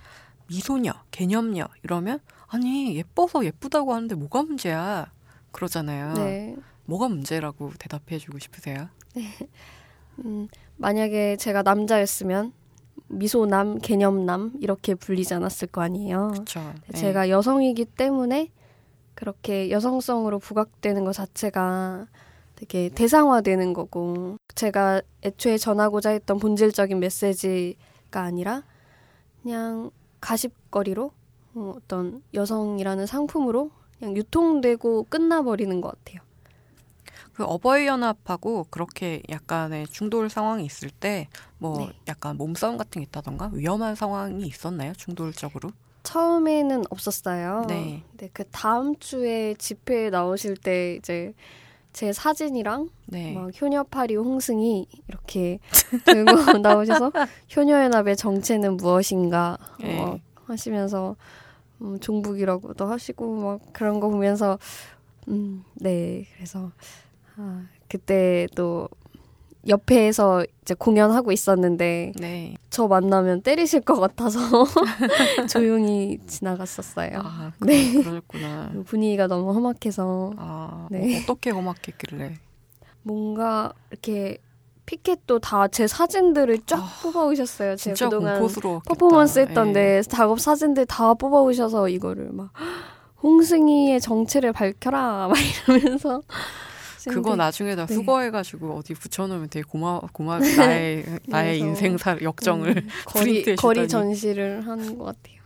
[0.48, 5.10] 미소녀, 개념녀 이러면 아니 예뻐서 예쁘다고 하는데 뭐가 문제야
[5.52, 6.14] 그러잖아요.
[6.14, 6.56] 네.
[6.84, 8.88] 뭐가 문제라고 대답해주고 싶으세요?
[10.24, 12.52] 음, 만약에 제가 남자였으면
[13.08, 16.30] 미소남, 개념남 이렇게 불리지 않았을 거 아니에요.
[16.32, 16.72] 그렇죠.
[16.94, 18.50] 제가 여성이기 때문에
[19.14, 22.06] 그렇게 여성성으로 부각되는 것 자체가
[22.56, 28.62] 되게 대상화되는 거고 제가 애초에 전하고자 했던 본질적인 메시지가 아니라
[29.42, 31.10] 그냥 가십거리로
[31.54, 36.22] 어, 어떤 여성이라는 상품으로 그냥 유통되고 끝나버리는 것 같아요.
[37.34, 41.28] 그 어버이 연합하고 그렇게 약간의 충돌 상황이 있을 때
[41.62, 41.92] 뭐 네.
[42.08, 44.92] 약간 몸싸움 같은 게 있다던가 위험한 상황이 있었나요?
[44.94, 45.70] 충돌적으로?
[46.02, 47.66] 처음에는 없었어요.
[47.68, 48.02] 네.
[48.10, 51.32] 근데 그 다음 주에 집회에 나오실 때 이제
[51.92, 53.32] 제 사진이랑 네.
[53.32, 55.60] 막 효녀파리 홍승이 이렇게
[56.04, 57.12] 들고 나오셔서
[57.54, 59.96] 효녀연합의 정체는 무엇인가 네.
[59.96, 61.14] 막 하시면서
[61.80, 64.58] 음, 종북이라고도 하시고 막 그런 거 보면서
[65.28, 66.72] 음, 네 그래서
[67.42, 68.88] 아, 그때 또
[69.68, 72.54] 옆에서 이제 공연하고 있었는데 네.
[72.70, 74.38] 저 만나면 때리실 것 같아서
[75.48, 77.10] 조용히 지나갔었어요.
[77.22, 77.92] 아, 그, 네.
[77.92, 78.72] 그러셨구나.
[78.86, 81.16] 분위기가 너무 험악해서 아, 네.
[81.18, 82.34] 어, 어떻게 험악했길래?
[83.02, 84.38] 뭔가 이렇게
[84.86, 87.76] 피켓도 다 제 사진들을 쫙 아, 뽑아오셨어요.
[87.76, 88.80] 제가 진짜 그동안 공포스러워.
[88.84, 92.50] 퍼포먼스 했던데 작업 사진들 다 뽑아오셔서 이거를 막
[93.22, 95.36] 홍승이의 정체를 밝혀라 막
[95.68, 96.20] 이러면서
[97.10, 97.94] 그거 나중에 다 네.
[97.94, 103.88] 수거해가지고 어디 붙여놓으면 되게 고마 고마 나의 나의 그래서, 인생 사 역정을 음, 거리 거리.
[103.88, 105.42] 전시를 하는 것 같아요.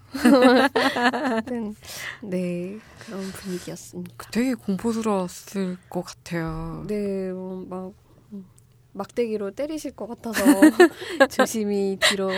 [2.22, 4.30] 네 그런 분위기였습니다.
[4.30, 6.84] 되게 공포스러웠을 것 같아요.
[6.86, 7.92] 네, 어, 막
[8.32, 8.46] 음,
[8.92, 10.42] 막대기로 때리실 것 같아서
[11.30, 12.30] 조심히 뒤로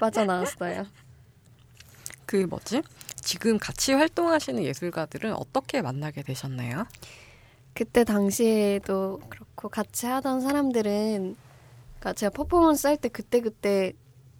[0.00, 0.86] 빠져나왔어요.
[2.26, 2.82] 그 뭐지?
[3.16, 6.86] 지금 같이 활동하시는 예술가들은 어떻게 만나게 되셨나요?
[7.74, 11.36] 그때 당시에도 그렇고 같이 하던 사람들은
[11.98, 13.92] 그러니까 제가 퍼포먼스 할 때 그때 그때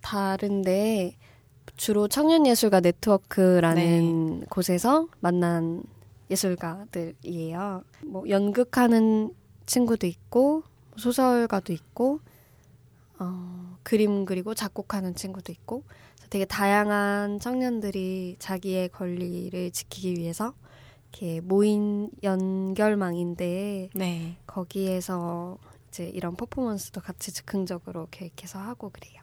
[0.03, 1.17] 다른데
[1.77, 5.83] 주로 청년 예술가 네트워크라는 곳에서 만난
[6.31, 7.83] 예술가들이에요.
[8.07, 9.35] 뭐 연극하는
[9.67, 10.63] 친구도 있고
[10.97, 12.21] 소설가도 있고
[13.19, 15.83] 어, 그림 그리고 작곡하는 친구도 있고
[16.31, 20.55] 되게 다양한 청년들이 자기의 권리를 지키기 위해서
[21.15, 24.37] 이렇게 모인 연결망인데 네.
[24.47, 29.23] 거기에서 이제 이런 퍼포먼스도 같이 즉흥적으로 계획해서 하고 그래요.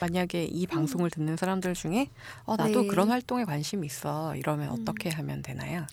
[0.00, 2.08] 만약에 이 방송을 듣는 사람들 중에
[2.44, 2.86] 어 나도 네.
[2.88, 4.76] 그런 활동에 관심 있어 이러면 음.
[4.80, 5.86] 어떻게 하면 되나요?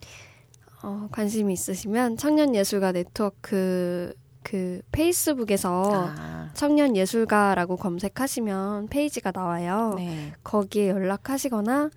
[0.84, 9.93] 어, 관심이 있으시면 청년 예술가 네트워크 그 페이스북에서 아, 청년 예술가라고 검색하시면 페이지가 나와요.
[9.97, 10.34] 네.
[10.43, 11.89] 거기에 연락하시거나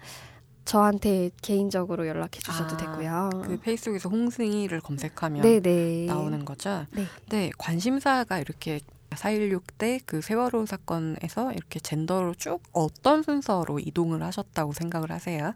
[0.69, 3.31] 저한테 개인적으로 연락해 주셔도 아, 되고요.
[3.43, 6.05] 그 페이스북에서 홍승이를 검색하면 네네.
[6.05, 6.85] 나오는 거죠.
[6.93, 7.07] 네.
[7.31, 14.75] 네, 관심사가 이렇게 4.16 때 그 세월호 사건에서 이렇게 젠더로 쭉 어떤 순서로 이동을 하셨다고
[14.75, 15.55] 생각을 하세요?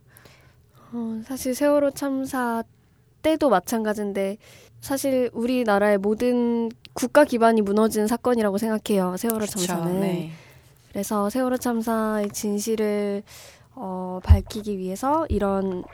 [0.92, 2.64] 어, 사실 세월호 참사
[3.20, 4.38] 때도 마찬가지인데
[4.81, 9.18] 사실 우리나라의 모든 국가 기반이 무너진 사건이라고 생각해요.
[9.18, 9.59] 세월호 그렇죠.
[9.59, 10.01] 참사는.
[10.01, 10.33] 네.
[10.90, 13.22] 그래서 세월호 참사의 진실을
[13.74, 15.85] 어, 밝히기 위해서 이런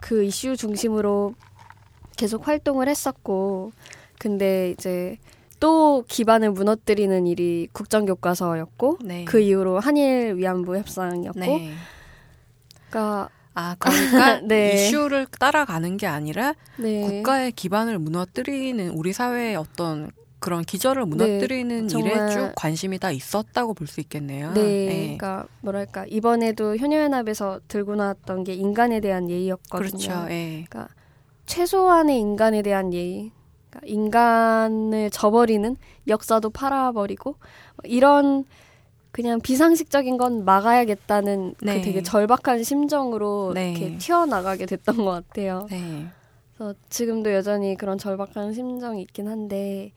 [0.00, 1.34] 그 이슈 중심으로
[2.16, 3.72] 계속 활동을 했었고,
[4.18, 5.18] 근데 이제
[5.58, 9.24] 또 기반을 무너뜨리는 일이 국정교과서였고, 네.
[9.24, 11.72] 그 이후로 한일 위안부 협상이었고, 네.
[12.90, 14.74] 그러니까 아 그러니까 네.
[14.74, 17.02] 이슈를 따라가는 게 아니라 네.
[17.02, 20.10] 국가의 기반을 무너뜨리는 우리 사회의 어떤
[20.42, 24.52] 그런 기절을 무너뜨리는 네, 일에 쭉 관심이 다 있었다고 볼 수 있겠네요.
[24.52, 29.90] 네, 그러니까 뭐랄까 이번에도 현여연합에서 들고 나왔던 게 인간에 대한 예의였거든요.
[29.90, 30.26] 그렇죠.
[30.30, 30.64] 예.
[31.46, 33.30] 최소한의 인간에 대한 예의,
[33.70, 35.76] 그러니까 인간을 저버리는
[36.08, 37.36] 역사도 팔아버리고
[37.84, 38.44] 이런
[39.12, 41.78] 그냥 비상식적인 건 막아야겠다는 네.
[41.78, 43.72] 그 되게 절박한 심정으로 네.
[43.72, 45.66] 이렇게 튀어나가게 됐던 것 같아요.
[45.70, 46.06] 네.
[46.56, 49.92] 그래서 지금도 여전히 그런 절박한 심정이 있긴 한데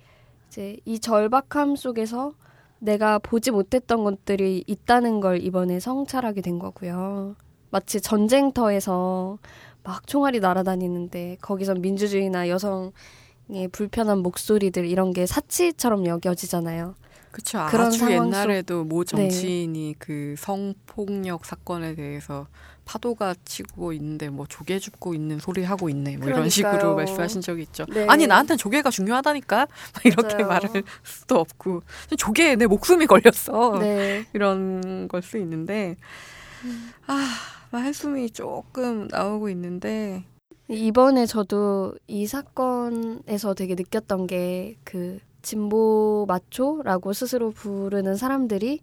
[0.55, 2.31] 이제 이 절박함 속에서
[2.79, 7.35] 내가 보지 못했던 것들이 있다는 걸 이번에 성찰하게 된 거고요.
[7.71, 9.37] 마치 전쟁터에서
[9.83, 16.95] 막 총알이 날아다니는데 거기서 민주주의나 여성의 불편한 목소리들 이런 게 사치처럼 여겨지잖아요.
[17.35, 17.65] 그렇죠.
[17.69, 19.11] 그런 아주 상황 속- 옛날에도 모 네.
[19.17, 22.47] 정치인이 그 성폭력 사건에 대해서
[22.85, 26.49] 파도가 치고 있는데 뭐 조개 줍고 있는 소리 하고 있네 뭐 이런 그러니까요.
[26.49, 27.85] 식으로 말씀하신 적이 있죠.
[27.91, 28.05] 네.
[28.07, 29.57] 아니 나한테는 조개가 중요하다니까
[29.93, 30.47] 막 이렇게 맞아요.
[30.47, 31.81] 말할 수도 없고
[32.17, 34.25] 조개에 내 목숨이 걸렸어 네.
[34.33, 35.95] 이런 걸 수 있는데
[37.07, 37.27] 아
[37.71, 40.23] 한숨이 조금 나오고 있는데
[40.69, 48.81] 이번에 저도 이 사건에서 되게 느꼈던 게그 진보 마초라고 스스로 부르는 사람들이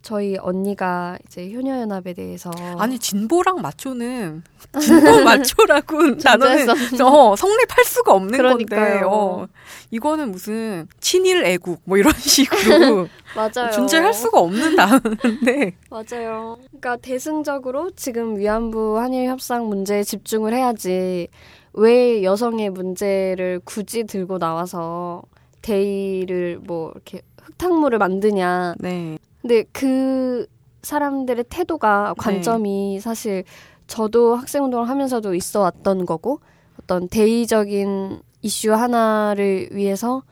[0.00, 4.44] 저희 언니가 이제 효녀연합에 대해서 아니 진보랑 마초는
[4.80, 6.68] 진보 마초라고 나는.
[7.02, 9.08] 어, 성립할 수가 없는 건데 그러니까요.
[9.10, 9.46] 어,
[9.90, 13.72] 이거는 무슨 친일 애국 뭐 이런 식으로 맞아요.
[13.72, 16.58] 존재할 수가 없는 단어인데 맞아요.
[16.68, 21.26] 그러니까 대승적으로 지금 위안부 한일 협상 문제에 집중을 해야지
[21.72, 25.22] 왜 여성의 문제를 굳이 들고 나와서
[25.62, 28.74] 대의를 뭐 이렇게 흙탕물을 만드냐.
[28.78, 30.46] 네 근데 그
[30.82, 33.44] 사람들의 태도가 관점이 사실
[33.86, 36.40] 저도 학생 운동을 하면서도 있어 왔던 거고
[36.80, 40.22] 어떤 대의적인 이슈 하나를 위해서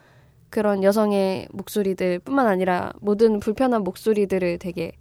[0.50, 4.92] 그런 여성의 목소리들 뿐만 아니라 모든 불편한 목소리들을 되게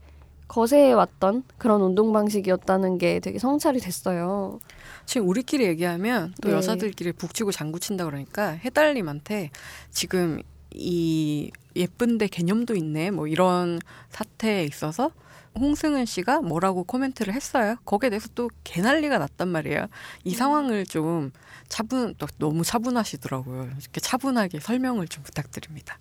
[0.48, 4.60] 거세해 왔던 그런 운동 방식이었다는 게 되게 성찰이 됐어요.
[5.06, 6.56] 지금 우리끼리 얘기하면 또 네.
[6.56, 9.50] 여자들끼리 북치고 장구친다 그러니까 해달님한테
[9.92, 13.80] 지금 이 예쁜데 개념도 있네 뭐 이런
[14.10, 15.12] 사태에 있어서
[15.58, 17.78] 홍승은 씨가 뭐라고 코멘트를 했어요.
[17.86, 19.88] 거기에 대해서 또 개난리가 났단 말이에요.
[20.26, 20.36] 이 음.
[20.36, 21.32] 상황을 좀
[21.70, 23.64] 차분 또 너무 차분하시더라고요.
[23.64, 25.98] 이렇게 차분하게 설명을 좀 부탁드립니다.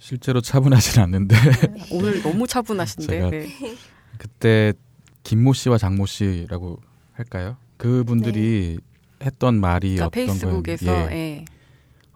[0.00, 1.36] 실제로 차분하진 않는데
[1.92, 3.30] 오늘 너무 차분하신데.
[3.30, 3.48] 네.
[4.18, 4.72] 그때
[5.22, 6.80] 김모 씨와 장모 씨라고
[7.12, 7.56] 할까요?
[7.76, 8.78] 그분들이
[9.22, 11.16] 했던 말이 그러니까 어떤 페이스북에서 거였- 예.
[11.16, 11.44] 예.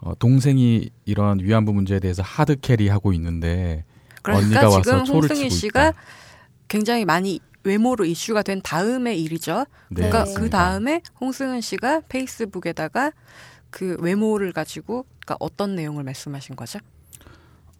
[0.01, 3.85] 어, 동생이 이런 위안부 문제에 대해서 하드 캐리하고 있는데
[4.23, 5.99] 그러니까 언니가 와서 지금 홍승희 씨가 있다.
[6.69, 9.65] 굉장히 많이 외모로 이슈가 된 다음의 일이죠.
[9.91, 10.35] 네, 그러니까 네.
[10.35, 13.13] 그 다음에 홍승은 씨가 페이스북에다가
[13.71, 16.79] 그 외모를 가지고 그러니까 어떤 내용을 말씀하신 거죠?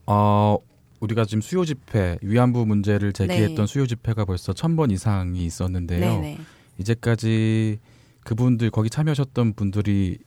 [0.07, 0.59] 어,
[1.01, 3.67] 우리가 지금 수요 집회 위안부 문제를 제기했던 네.
[3.67, 6.01] 수요 집회가 벌써 천 번 이상이 있었는데요.
[6.01, 6.39] 네네.
[6.79, 7.79] 이제까지
[8.25, 10.19] 그분들 거기 참여하셨던 분들이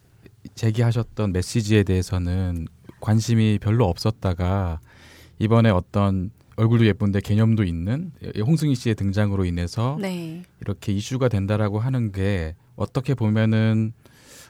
[0.56, 2.68] 제기하셨던 메시지에 대해서는
[3.02, 4.80] 관심이 별로 없었다가
[5.40, 10.44] 이번에 어떤 얼굴도 예쁜데 개념도 있는 홍승희 씨의 등장으로 인해서 네.
[10.62, 13.94] 이렇게 이슈가 된다라고 하는 게 어떻게 보면은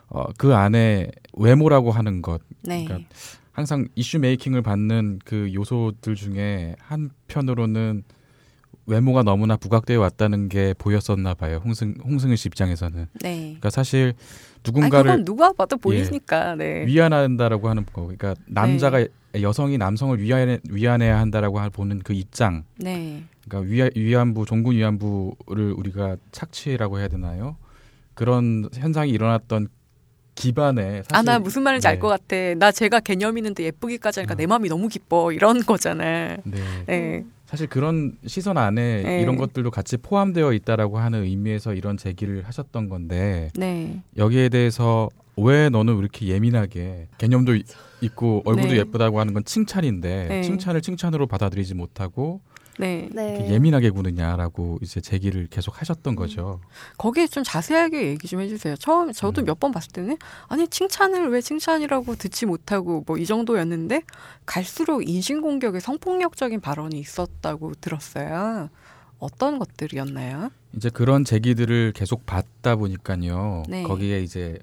[0.10, 2.86] 어, 그 안에 외모라고 하는 것 네.
[2.86, 3.10] 그러니까
[3.58, 8.04] 항상 이슈 메이킹을 받는 그 요소들 중에 한편으로는
[8.86, 11.60] 외모가 너무나 부각되어 왔다는 게 보였었나 봐요.
[11.66, 13.08] 홍승 홍승일 씨 입장에서는.
[13.22, 13.40] 네.
[13.46, 16.54] 그러니까 사실 아니, 누군가를 그건 누가 봐도 보이니까.
[16.56, 16.86] 네.
[16.86, 18.04] 위안한다라고 하는 거.
[18.04, 19.04] 그러니까 남자가
[19.42, 22.64] 여성이 남성을 위안해 위안해야 한다라고 하- 보는 그 입장.
[22.78, 23.24] 네.
[23.48, 27.58] 그러니까 위안, 위안부 종군 위안부를 우리가 착취라고 해야 되나요?
[28.14, 29.68] 그런 현상이 일어났던
[30.38, 32.00] 기반에 아, 나 무슨 말인지 알 네.
[32.00, 32.36] 것 같아.
[32.58, 34.38] 나 제가 개념 있는데 예쁘기까지 하니까 음.
[34.38, 35.32] 내 마음이 너무 기뻐.
[35.32, 36.38] 이런 거잖아.
[36.44, 36.62] 네.
[36.86, 37.24] 네.
[37.46, 39.22] 사실 그런 시선 안에 네.
[39.22, 44.02] 이런 것들도 같이 포함되어 있다라고 하는 의미에서 이런 제기를 하셨던 건데 네.
[44.18, 47.64] 여기에 대해서 왜 너는 왜 이렇게 예민하게 개념도 이-
[48.02, 48.78] 있고 얼굴도 네.
[48.80, 50.42] 예쁘다고 하는 건 칭찬인데 네.
[50.44, 52.42] 칭찬을 칭찬으로 받아들이지 못하고
[52.78, 53.10] 네.
[53.12, 53.38] 네.
[53.38, 56.60] 이렇게 예민하게 구느냐라고 이제 제기를 계속 하셨던 거죠.
[56.98, 58.76] 거기에 좀 자세하게 얘기 좀 해주세요.
[58.78, 59.46] 처음 저도 음.
[59.46, 64.04] 몇번 봤을 때는 아니 칭찬을 왜 칭찬이라고 듣지 못하고 뭐 이 정도였는데
[64.46, 68.70] 갈수록 인신공격의 성폭력적인 발언이 있었다고 들었어요.
[69.20, 70.52] 어떤 것들이었나요?
[70.76, 73.64] 이제 그런 제기들을 계속 받다 보니까요.
[73.68, 73.82] 네.
[73.82, 74.60] 거기에 이제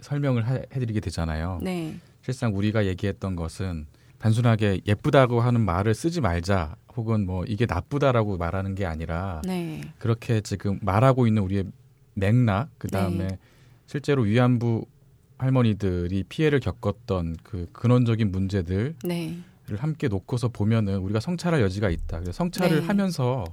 [0.00, 1.58] 설명을 하- 해드리게 되잖아요.
[1.62, 3.86] 네, 실상 우리가 얘기했던 것은
[4.18, 10.40] 단순하게 예쁘다고 하는 말을 쓰지 말자 혹은 뭐 이게 나쁘다라고 말하는 게 아니라 네, 그렇게
[10.40, 11.64] 지금 말하고 있는 우리의
[12.14, 13.38] 맥락 그 다음에 네.
[13.86, 14.86] 실제로 위안부
[15.38, 19.38] 할머니들이 피해를 겪었던 그 근원적인 문제들을 네,
[19.76, 22.20] 함께 놓고서 보면은 우리가 성찰할 여지가 있다.
[22.20, 22.86] 그래서 성찰을 네.
[22.86, 23.44] 하면서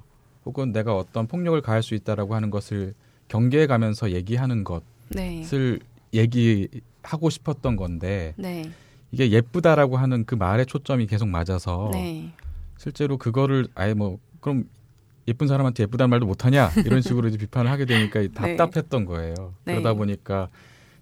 [0.46, 2.94] 혹은 내가 어떤 폭력을 가할 수 있다라고 하는 것을
[3.28, 4.64] 경계해 가면서 얘기하는
[5.10, 5.80] 네, 것을
[6.14, 8.70] 얘기하고 싶었던 건데 네,
[9.14, 12.34] 이게 예쁘다라고 하는 그 말의 초점이 계속 맞아서 네,
[12.78, 14.68] 실제로 그거를 아예 뭐 그럼
[15.28, 19.54] 예쁜 사람한테 예쁘다는 말도 못하냐 이런 식으로 이제 비판을 하게 되니까 답답했던 거예요.
[19.66, 19.74] 네.
[19.76, 20.50] 그러다 보니까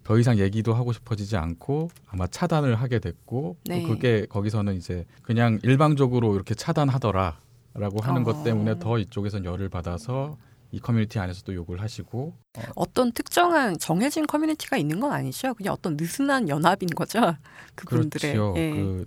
[0.03, 3.81] 더 이상 얘기도 하고 싶어지지 않고 아마 차단을 하게 됐고 네.
[3.81, 8.25] 또 그게 거기서는 이제 그냥 일방적으로 이렇게 차단하더라라고 하는 어.
[8.25, 10.35] 것 때문에 더 이쪽에선 열을 받아서
[10.71, 12.33] 이 커뮤니티 안에서 또 욕을 하시고
[12.75, 15.53] 어 떤 특정한 정해진 커뮤니티가 있는 건 아니죠.
[15.53, 17.19] 그냥 어떤 느슨한 연합인 거죠.
[17.75, 18.33] 그분들의.
[18.33, 18.53] 그렇지요.
[18.57, 18.71] 예.
[18.71, 19.05] 그,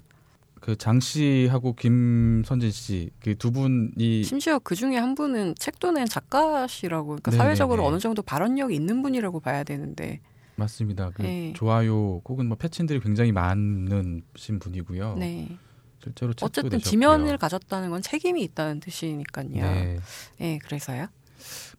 [0.60, 6.06] 그 장 씨하고 김선진 씨 그 두 분이 심지어 그 중에 한 분은 책도 낸
[6.06, 7.44] 작가시라고, 그러니까 네네네.
[7.44, 10.20] 사회적으로 어느 정도 발언력이 있는 분이라고 봐야 되는데,
[10.56, 11.10] 맞습니다.
[11.14, 11.52] 그 네.
[11.54, 15.16] 좋아요 혹은 뭐 패친들이 굉장히 많으신 분이고요.
[15.18, 15.58] 네.
[16.02, 16.78] 실제로 어쨌든 내셨고요.
[16.90, 19.48] 지면을 가졌다는 건 책임이 있다는 뜻이니까요.
[19.50, 19.98] 네.
[20.38, 20.58] 네.
[20.64, 21.06] 그래서요.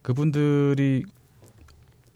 [0.01, 1.03] 그분들이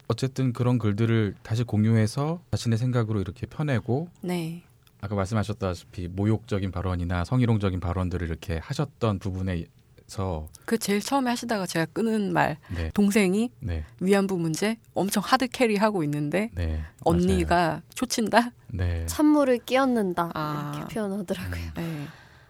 [0.07, 4.63] 어쨌든 그런 글들을 다시 공유해서 자신의 생각으로 이렇게 펴내고 네.
[5.01, 12.33] 아까 말씀하셨다시피 모욕적인 발언이나 성희롱적인 발언들을 이렇게 하셨던 부분에서 그 제일 처음에 하시다가 제가 끄는
[12.33, 18.39] 말, 네, 동생이 네, 위안부 문제 엄청 hard carry 하고 있는데, 네, 언니가 초친다?
[18.39, 18.51] 맞아요.
[18.71, 19.05] 네.
[19.05, 20.73] 찬물을 끼얹는다 아.
[20.75, 21.71] 이렇게 표현하더라고요.
[21.75, 22.07] 네.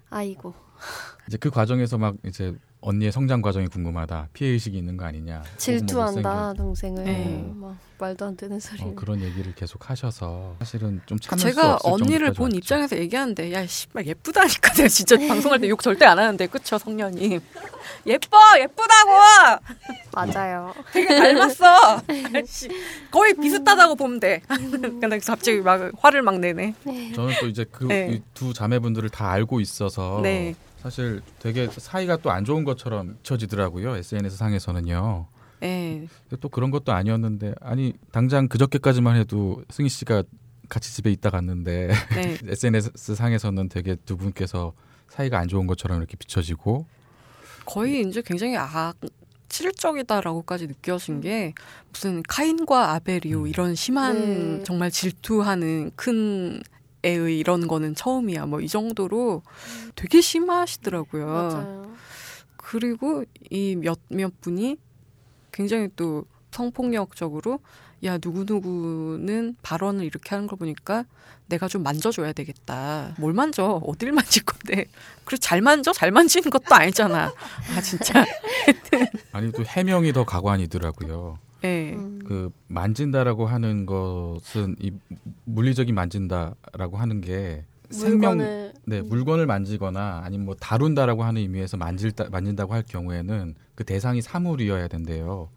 [0.10, 0.54] 아이고.
[1.28, 5.46] 이제 그 과정에서 막 이제 언니의 성장 과정이 궁금하다, 피해 의식이 있는 거 아니냐, 뭐
[5.58, 7.52] 질투한다 동생을 네.
[7.56, 8.82] 막 말도 안 되는 소리.
[8.82, 12.58] 어, 그런 얘기를 계속 하셔서 사실은 좀 참을 수 제가 없을 언니를 본 왔죠.
[12.58, 17.40] 입장에서 얘기하는데 야 씨발 예쁘다니까 내가 진짜 방송할 때 욕 절대 안 하는데 그쵸 성년이
[18.08, 19.12] 예뻐 예쁘다고
[20.14, 20.74] 맞아요.
[20.94, 22.02] 되게 닮았어
[22.34, 22.70] 아이씨,
[23.12, 26.76] 거의 비슷하다고 보면 돼 근데 갑자기 막 화를 막 내네
[27.14, 28.22] 저는 또 이제 그 네.
[28.34, 30.56] 두 자매분들을 다 알고 있어서 네.
[30.82, 35.28] 사실 되게 사이가 또 안 좋은 것처럼 비춰지더라고요 SNS 상에서는요.
[35.64, 40.24] 예 근데 또 그런 것도 아니었는데 아니 당장 그저께까지만 해도 승희 씨가
[40.70, 42.38] 같이 집에 있다 갔는데 네.
[42.48, 44.74] SNS 상에서는 되게 두 분께서
[45.10, 46.86] 사이가 안 좋은 것처럼 이렇게 비춰지고
[47.66, 48.56] 거의 이제 굉장히
[49.50, 51.54] 악질적이다라고까지 느껴진 게
[51.92, 53.48] 무슨 카인과 아벨이요 음.
[53.48, 54.64] 이런 심한 네.
[54.64, 56.62] 정말 질투하는 큰
[57.04, 59.42] 애의 이런 거는 처음이야 뭐 이 정도로
[59.96, 61.26] 되게 심하시더라고요.
[61.26, 61.94] 맞아요.
[62.58, 64.78] 그리고 이 몇몇 분이
[65.52, 67.60] 굉장히 또 성폭력적으로
[68.04, 71.06] 야 누구누구는 발언을 이렇게 하는 걸 보니까
[71.48, 73.16] 내가 좀 만져줘야 되겠다.
[73.18, 73.82] 뭘 만져?
[73.86, 74.86] 어딜 만질 건데?
[75.26, 75.92] 그래 잘 만져?
[75.92, 77.34] 잘 만지는 것도 아니잖아.
[77.76, 78.26] 아 진짜.
[79.34, 81.40] 아니 또 해명이 더 가관이더라고요.
[81.64, 81.94] 예.
[81.94, 82.20] 음.
[82.26, 84.92] 그 만진다라고 하는 것은 이
[85.46, 89.10] 물리적인 만진다라고 하는 게 생명 물건을 네, 음.
[89.10, 95.50] 물건을 만지거나 아니면 뭐 다룬다라고 하는 의미에서 만질다 만진다고 할 경우에는 그 대상이 사물이어야 된대요.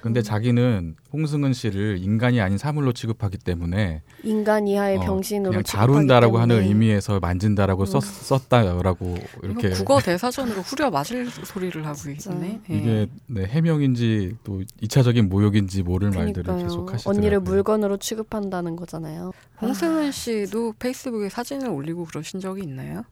[0.00, 0.22] 근데 음.
[0.22, 6.62] 자기는 홍승은 씨를 인간이 아닌 사물로 취급하기 때문에 인간 이하의 어, 병신으로 그냥 다룬다라고 하는
[6.62, 7.86] 의미에서 만진다라고 음.
[7.86, 12.60] 썼, 썼다라고 이렇게 국어 대사전으로 후려 맞을 소리를 하고 있네.
[12.70, 12.74] 예.
[12.74, 16.68] 이게 네, 해명인지 또 이차적인 모욕인지 모를 말들을 그러니까요.
[16.68, 17.18] 계속 하시더라고요.
[17.18, 19.32] 언니를 물건으로 취급한다는 거잖아요.
[19.60, 23.04] 홍승은 씨도 페이스북에 사진을 올리고 그러신 적이 있나요?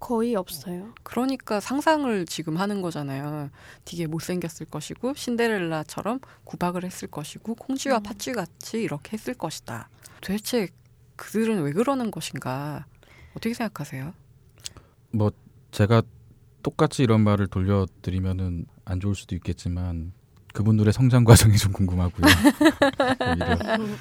[0.00, 0.94] 거의 없어요.
[1.02, 3.50] 그러니까 상상을 지금 하는 거잖아요.
[3.84, 8.02] 되게 못생겼을 것이고 신데렐라처럼 구박을 했을 것이고 콩쥐와 음.
[8.02, 9.88] 팥쥐 같이 이렇게 했을 것이다.
[10.22, 10.68] 도대체
[11.16, 12.86] 그들은 왜 그러는 것인가?
[13.32, 14.14] 어떻게 생각하세요?
[15.12, 15.30] 뭐
[15.70, 16.02] 제가
[16.62, 20.12] 똑같이 이런 말을 돌려드리면은 안 좋을 수도 있겠지만
[20.54, 22.26] 그분들의 성장 과정이 좀 궁금하고요.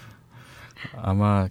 [0.96, 1.48] 아마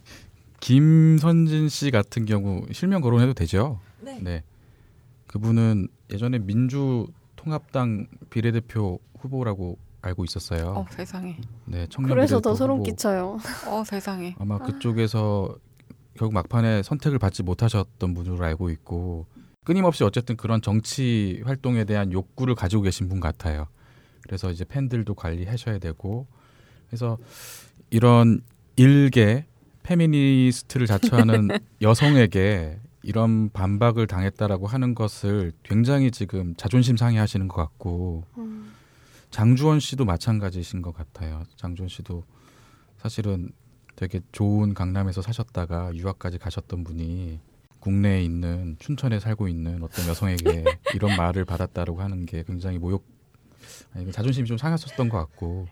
[0.61, 3.81] 김선진 씨 같은 경우 실명 거론해도 되죠?
[4.01, 4.43] 네.
[5.27, 10.69] 그분은 예전에 민주통합당 비례대표 후보라고 알고 있었어요.
[10.77, 11.37] 어 세상에.
[11.67, 12.83] 네, 청년 그래서 더 소름.
[12.83, 13.39] 끼쳐요.
[13.67, 14.35] 어 세상에.
[14.39, 15.57] 아마 그쪽에서
[16.15, 19.27] 결국 막판에 선택을 받지 못하셨던 분으로 알고 있고
[19.65, 23.67] 끊임없이 어쨌든 그런 정치 활동에 대한 욕구를 가지고 계신 분 같아요.
[24.23, 26.27] 그래서 이제 팬들도 관리하셔야 되고
[26.89, 27.19] 그래서
[27.91, 28.41] 이런
[28.77, 29.45] 일개
[29.83, 31.49] 페미니스트를 자처하는
[31.83, 32.79] 여성에게
[33.09, 38.75] 이런 반박을 당했다라고 하는 것을 굉장히 지금 자존심 상해하시는 것 같고 음.
[39.31, 41.43] 장주원 씨도 마찬가지신 것 같아요.
[41.57, 42.25] 장주원 씨도
[42.99, 43.51] 사실은
[43.97, 47.41] 되게 좋은 강남에서 사셨다가 유학까지 가셨던 분이
[47.81, 53.07] 국내에 있는 춘천에 살고 있는 어떤 여성에게 이런 말을 받았다라고 하는 게 굉장히 모욕
[53.95, 55.67] 아니 자존심이 좀 상하셨던 것 같고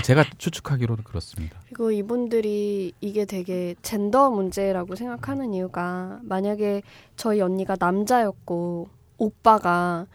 [0.00, 1.60] 제가 추측하기로는 그렇습니다.
[1.66, 6.82] 그리고 이분들이 이게 되게 젠더 문제라고 생각하는 이유가 만약에
[7.16, 8.88] 저희 언니가 남자였고
[9.18, 10.06] 오빠가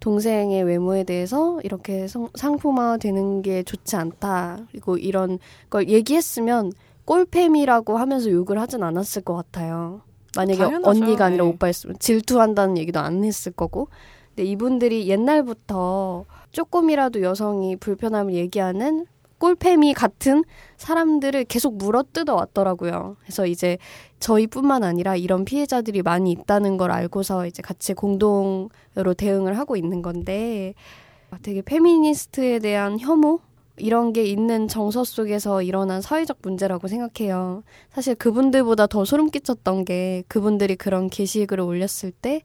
[0.00, 4.66] 동생의 외모에 대해서 이렇게 성, 상품화 되는 게 좋지 않다.
[4.70, 5.38] 그리고 이런
[5.70, 6.72] 걸 얘기했으면
[7.06, 10.02] 꼴팸이라고 하면서 욕을 하진 않았을 것 같아요.
[10.36, 10.90] 만약에 당연하죠.
[10.90, 11.50] 언니가 아니라 네.
[11.50, 13.88] 오빠였으면 질투한다는 얘기도 안 했을 거고.
[14.28, 19.06] 근데 이분들이 옛날부터 조금이라도 여성이 불편함을 얘기하는
[19.38, 20.44] 꼴팸이 같은
[20.76, 23.16] 사람들을 계속 물어뜯어 왔더라고요.
[23.20, 23.78] 그래서 이제
[24.18, 30.74] 저희뿐만 아니라 이런 피해자들이 많이 있다는 걸 알고서 이제 같이 공동으로 대응을 하고 있는 건데
[31.42, 33.40] 되게 페미니스트에 대한 혐오
[33.78, 37.62] 이런 게 있는 정서 속에서 일어난 사회적 문제라고 생각해요.
[37.90, 42.42] 사실 그분들보다 더 소름 끼쳤던 게 그분들이 그런 게시글을 올렸을 때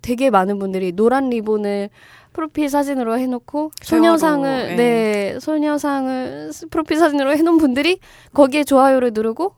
[0.00, 1.90] 되게 많은 분들이 노란 리본을
[2.32, 7.98] 프로필 사진으로 해놓고 소녀상을 세월호, 네 소녀상을 프로필 사진으로 해놓은 분들이
[8.32, 9.54] 거기에 좋아요를 누르고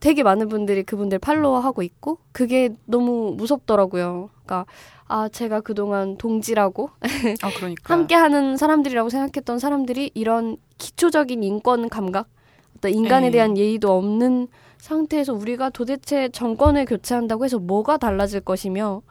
[0.00, 4.30] 되게 많은 분들이 그분들 팔로워하고 있고 그게 너무 무섭더라고요.
[4.44, 4.66] 그러니까
[5.06, 6.90] 아 제가 그동안 동지라고
[7.42, 7.82] 아 그러니까.
[7.94, 12.26] 함께하는 사람들이라고 생각했던 사람들이 이런 기초적인 인권 감각,
[12.76, 13.32] 어떤 인간에 네.
[13.32, 14.48] 대한 예의도 없는
[14.78, 19.02] 상태에서 우리가 도대체 정권을 교체한다고 해서 뭐가 달라질 것이며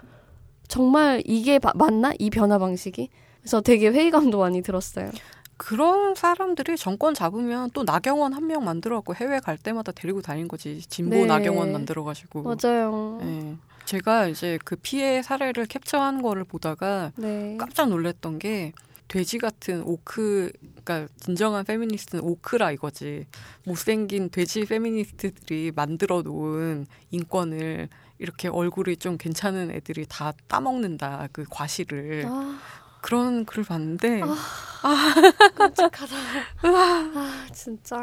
[0.76, 3.10] 정말 이게 바- 맞나 이 변화 방식이?
[3.42, 5.12] 그래서 되게 회의감도 많이 들었어요.
[5.58, 10.80] 그런 사람들이 정권 잡으면 또 나경원 한 명 만들어갖고 해외 갈 때마다 데리고 다닌 거지.
[10.88, 11.26] 진보 네.
[11.26, 12.44] 나경원 만들어가지고.
[12.44, 13.20] 맞아요.
[13.22, 13.56] 예.
[13.84, 17.58] 제가 이제 그 피해 사례를 캡처한 거를 보다가 네.
[17.60, 18.72] 깜짝 놀랐던 게
[19.10, 20.50] 돼지 같은 오크,
[20.84, 23.26] 그러니까 진정한 페미니스트는 orc라 이거지.
[23.66, 27.90] 못생긴 돼지 페미니스트들이 만들어 놓은 인권을
[28.22, 31.28] 이렇게 얼굴이 좀 괜찮은 애들이 다 따먹는다.
[31.32, 32.26] 그 과실을.
[32.28, 32.60] 아,
[33.02, 34.22] 그런 글을 봤는데,
[35.56, 36.16] 끔찍하다.
[36.62, 37.98] 아, 진짜.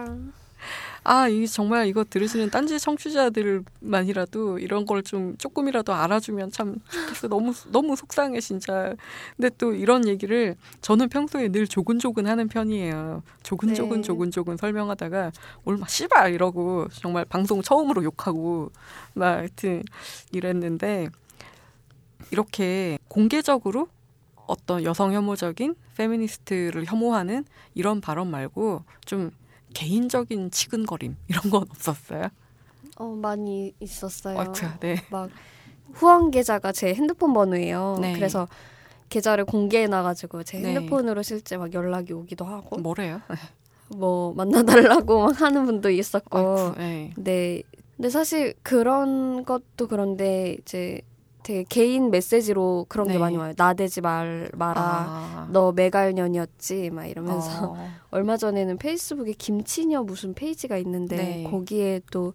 [1.05, 7.29] 아, 이 정말 이거 들으시는 딴지 청취자들만이라도 이런 걸 좀 조금이라도 알아주면 참 좋겠어.
[7.29, 8.95] 너무 너무 속상해 진짜.
[9.37, 13.23] 근데 또 이런 얘기를 저는 평소에 늘 조근조근 하는 편이에요.
[13.45, 14.03] 조근조근 네.
[14.03, 15.31] 조근조근 설명하다가
[15.65, 18.71] 막 씨발 이러고 정말 방송 처음으로 욕하고
[19.15, 19.83] 막 하여튼
[20.33, 21.09] 이랬는데
[22.33, 23.89] 이렇게 공개적으로
[24.47, 27.45] 어떤 여성 혐오적인 페미니스트를 혐오하는
[27.75, 29.31] 이런 발언 말고 좀
[29.75, 32.29] 개인적인 치근거림 이런 건 없었어요?
[32.97, 34.39] 어, 많이 있었어요.
[34.39, 34.97] 어차, 네.
[35.11, 35.31] 막
[35.93, 37.99] 후원 계좌가 제 핸드폰 번호예요.
[38.01, 38.13] 네.
[38.13, 38.49] 그래서
[39.09, 40.75] 계좌를 공개해 놔가지고 제 네.
[40.75, 43.21] 핸드폰으로 실제 막 연락이 오기도 하고 뭐래요?
[43.97, 46.39] 뭐 만나달라고 막 하는 분도 있었고.
[46.39, 47.13] 아이쿠, 네.
[47.17, 47.63] 네.
[47.97, 51.01] 근데 사실 그런 것도 그런데 이제
[51.43, 53.15] 되게 개인 메시지로 그런 네.
[53.15, 53.53] 게 많이 와요.
[53.57, 54.81] 나대지 말 마라.
[54.81, 55.49] 아.
[55.51, 57.77] 너 매갈년이었지 막 이러면서 어.
[58.11, 61.45] 얼마 전에는 페이스북에 김치녀 무슨 페이지가 있는데 네.
[61.45, 62.35] 거기에 또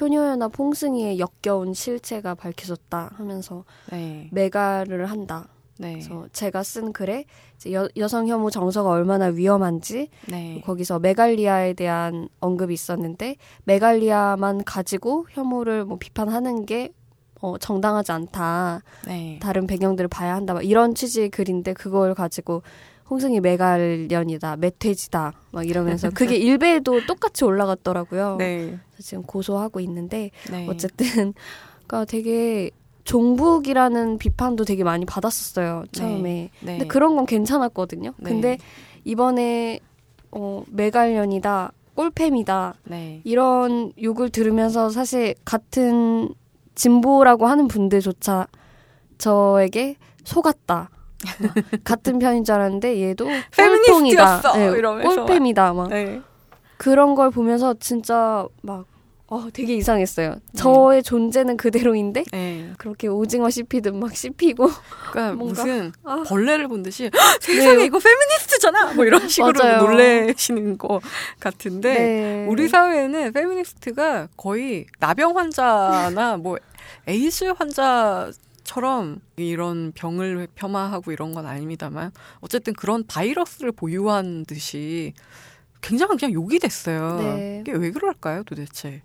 [0.00, 4.28] 효녀연화 퐁승이의 역겨운 실체가 밝혀졌다 하면서 네.
[4.32, 5.48] 메가를 한다.
[5.78, 5.92] 네.
[5.92, 7.24] 그래서 제가 쓴 글에
[7.56, 10.62] 이제 여, 여성 혐오 정서가 얼마나 위험한지 네.
[10.64, 16.92] 거기서 메갈리아에 대한 언급이 있었는데 메갈리아만 가지고 혐오를 뭐 비판하는 게
[17.44, 18.80] 어, 정당하지 않다.
[19.06, 19.38] 네.
[19.42, 20.54] 다른 배경들을 봐야 한다.
[20.54, 22.62] 막 이런 취지의 글인데 그걸 가지고
[23.10, 28.36] 홍승이 메갈련이다, 멧돼지다, 막 이러면서 그게 일베에도 똑같이 올라갔더라고요.
[28.38, 28.78] 네.
[28.98, 30.66] 지금 고소하고 있는데 네.
[30.70, 31.34] 어쨌든
[31.86, 32.70] 그러니까 되게
[33.04, 36.48] 종북이라는 비판도 되게 많이 받았었어요 처음에.
[36.60, 36.78] 네.
[36.78, 38.14] 근데 그런 건 괜찮았거든요.
[38.16, 38.30] 네.
[38.30, 38.58] 근데
[39.04, 39.80] 이번에
[40.30, 43.20] 어, 메갈련이다, 꼴팸이다 네.
[43.24, 46.34] 이런 욕을 들으면서 사실 같은
[46.74, 48.46] 진보라고 하는 분들조차
[49.18, 50.90] 저에게 속았다.
[51.40, 51.52] 막
[51.84, 54.40] 같은 편인 줄 알았는데 얘도 꼴통이다.
[54.42, 54.76] 페미니스트였어!
[54.76, 55.74] 이러면서 꼴팸이다.
[55.74, 56.20] 막 네.
[56.76, 58.86] 그런 걸 보면서 진짜 막
[59.34, 60.36] 어, 되게 이상했어요.
[60.56, 62.70] 저의 존재는 그대로인데 네.
[62.78, 64.68] 그렇게 오징어 씹히듯 막 씹히고
[65.10, 66.22] 그러니까 뭔가- 무슨 아.
[66.26, 67.12] 벌레를 본 듯이 "헉,
[67.42, 67.84] 세상에 네.
[67.86, 69.82] 이거 페미니스트잖아 뭐 이런 식으로 맞아요.
[69.82, 71.00] 놀래시는 것
[71.40, 72.46] 같은데 네.
[72.48, 76.56] 우리 사회에는 페미니스트가 거의 나병 환자나 뭐
[77.08, 85.12] 에이즈 환자처럼 이런 병을 폄하하고 이런 건 아닙니다만 어쨌든 그런 바이러스를 보유한 듯이
[85.80, 87.18] 굉장히 그냥 욕이 됐어요.
[87.20, 87.58] 네.
[87.60, 89.02] 이게 왜 그럴까요, 도대체?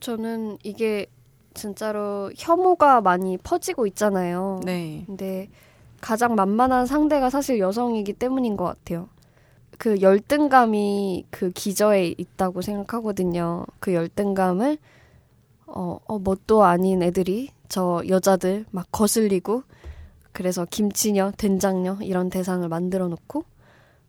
[0.00, 1.06] 저는 이게
[1.54, 4.60] 진짜로 혐오가 많이 퍼지고 있잖아요.
[4.64, 5.04] 네.
[5.06, 5.48] 근데
[6.00, 9.08] 가장 만만한 상대가 사실 여성이기 때문인 것 같아요.
[9.78, 13.66] 그 열등감이 그 기저에 있다고 생각하거든요.
[13.80, 14.78] 그 열등감을
[15.66, 19.62] 어, 어 뭣도 아닌 애들이 저 여자들 막 거슬리고
[20.32, 23.44] 그래서 김치녀, 된장녀 이런 대상을 만들어 놓고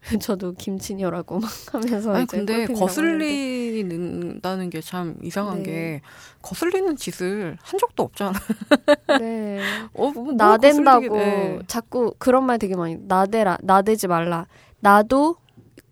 [0.21, 2.65] 저도 김치녀라고 막 하면서 아니 근데.
[2.67, 5.63] 거슬린다는 게 참 이상한 네.
[5.63, 6.01] 게
[6.41, 8.33] 거슬리는 짓을 한 적도 없잖아.
[9.19, 9.59] 네.
[9.93, 11.59] 어, 뭐 나댄다고 돼.
[11.67, 14.47] 자꾸 그런 말 되게 많이 나대라 나대지 말라
[14.79, 15.35] 나도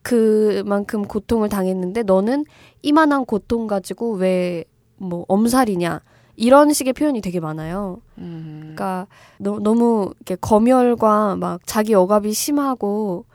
[0.01, 2.45] 그만큼 고통을 당했는데 너는
[2.81, 4.65] 이만한 고통 가지고 왜
[4.97, 6.01] 뭐 엄살이냐
[6.37, 8.01] 이런 식의 표현이 되게 많아요.
[8.17, 8.73] 음.
[8.75, 9.07] 그러니까
[9.39, 13.25] 너, 너무 이렇게 검열과 막 자기 억압이 심하고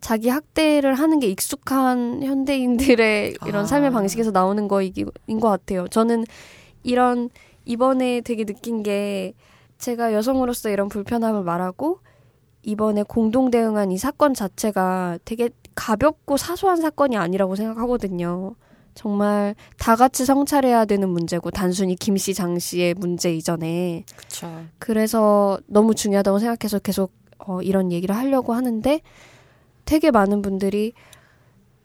[0.00, 3.66] 자기 학대를 하는 게 익숙한 현대인들의 이런 아.
[3.66, 4.92] 삶의 방식에서 나오는 거인
[5.40, 5.88] 것 같아요.
[5.88, 6.24] 저는
[6.82, 7.30] 이런
[7.64, 9.34] 이번에 되게 느낀 게
[9.78, 12.00] 제가 여성으로서 이런 불편함을 말하고
[12.62, 18.54] 이번에 공동 대응한 이 사건 자체가 되게 가볍고 사소한 사건이 아니라고 생각하거든요.
[18.94, 24.64] 정말 다 같이 성찰해야 되는 문제고 단순히 김 씨, 장 씨의 문제 이전에 그쵸.
[24.80, 29.00] 그래서 너무 중요하다고 생각해서 계속 어, 이런 얘기를 하려고 하는데
[29.88, 30.92] 되게 많은 분들이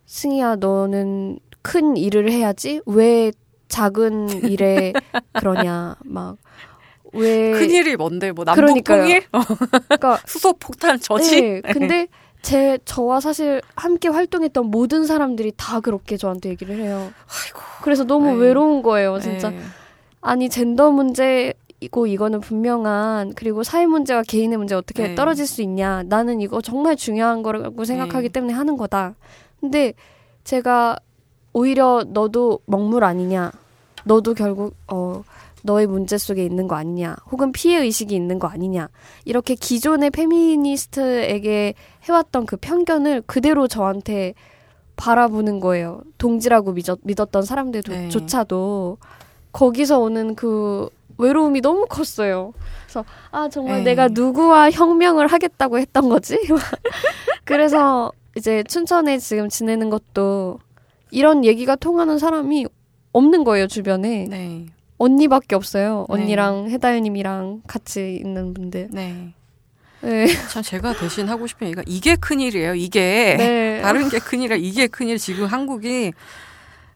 [0.05, 3.31] 승희야 너는 큰 일을 해야지 왜
[3.69, 4.93] 작은 일에
[5.39, 6.37] 그러냐 막
[7.13, 8.83] 왜 큰일이 뭔데 뭐 남북.
[8.83, 9.23] 통일?
[9.31, 9.39] 어,
[9.87, 11.41] 그러니까 수소 폭탄 저지?
[11.41, 12.07] 네, 근데
[12.41, 17.13] 제 저와 사실 함께 활동했던 모든 사람들이 다 그렇게 저한테 얘기를 해요.
[17.27, 17.59] 아이고.
[17.83, 18.35] 그래서 너무 에이.
[18.37, 19.51] 외로운 거예요, 진짜.
[19.51, 19.59] 네.
[20.21, 21.53] 아니 젠더 문제
[21.83, 25.15] 이고 이거는 분명한 그리고 사회 문제와 개인의 문제 어떻게 네.
[25.15, 26.03] 떨어질 수 있냐.
[26.03, 28.31] 나는 이거 정말 중요한 거라고 생각하기 네.
[28.31, 29.15] 때문에 하는 거다.
[29.59, 29.93] 근데
[30.43, 30.97] 제가
[31.53, 33.51] 오히려 너도 먹물 아니냐.
[34.05, 35.23] 너도 결국 어
[35.63, 37.15] 너의 문제 속에 있는 거 아니냐.
[37.31, 38.89] 혹은 피해 의식이 있는 거 아니냐.
[39.25, 41.73] 이렇게 기존의 페미니스트에게
[42.03, 44.33] 해왔던 그 편견을 그대로 저한테
[44.95, 46.01] 바라보는 거예요.
[46.17, 48.97] 동지라고 믿었, 믿었던 사람들조차도.
[49.53, 52.53] 거기서 오는 그 외로움이 너무 컸어요.
[52.85, 53.83] 그래서 아 정말 에이.
[53.83, 56.37] 내가 누구와 혁명을 하겠다고 했던 거지?
[57.45, 60.59] 그래서 이제 춘천에 지금 지내는 것도
[61.11, 62.65] 이런 얘기가 통하는 사람이
[63.11, 64.65] 없는 거예요 주변에 네.
[64.97, 66.05] 언니밖에 없어요.
[66.09, 66.15] 네.
[66.21, 68.89] 언니랑 해달님이랑 같이 있는 분들.
[68.91, 69.33] 네.
[70.01, 70.27] 네.
[70.49, 72.75] 참 제가 대신 하고 싶은 얘기가 이게 큰일이에요.
[72.75, 73.81] 이게 네.
[73.81, 74.57] 다른 게 큰일이야.
[74.57, 75.17] 이게 큰일.
[75.17, 76.11] 지금 한국이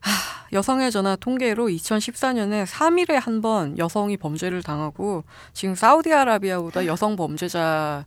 [0.08, 8.06] 하, 여성의 전화 통계로 2014년에 3일에 한 번 여성이 범죄를 당하고 지금 사우디아라비아보다 여성 범죄자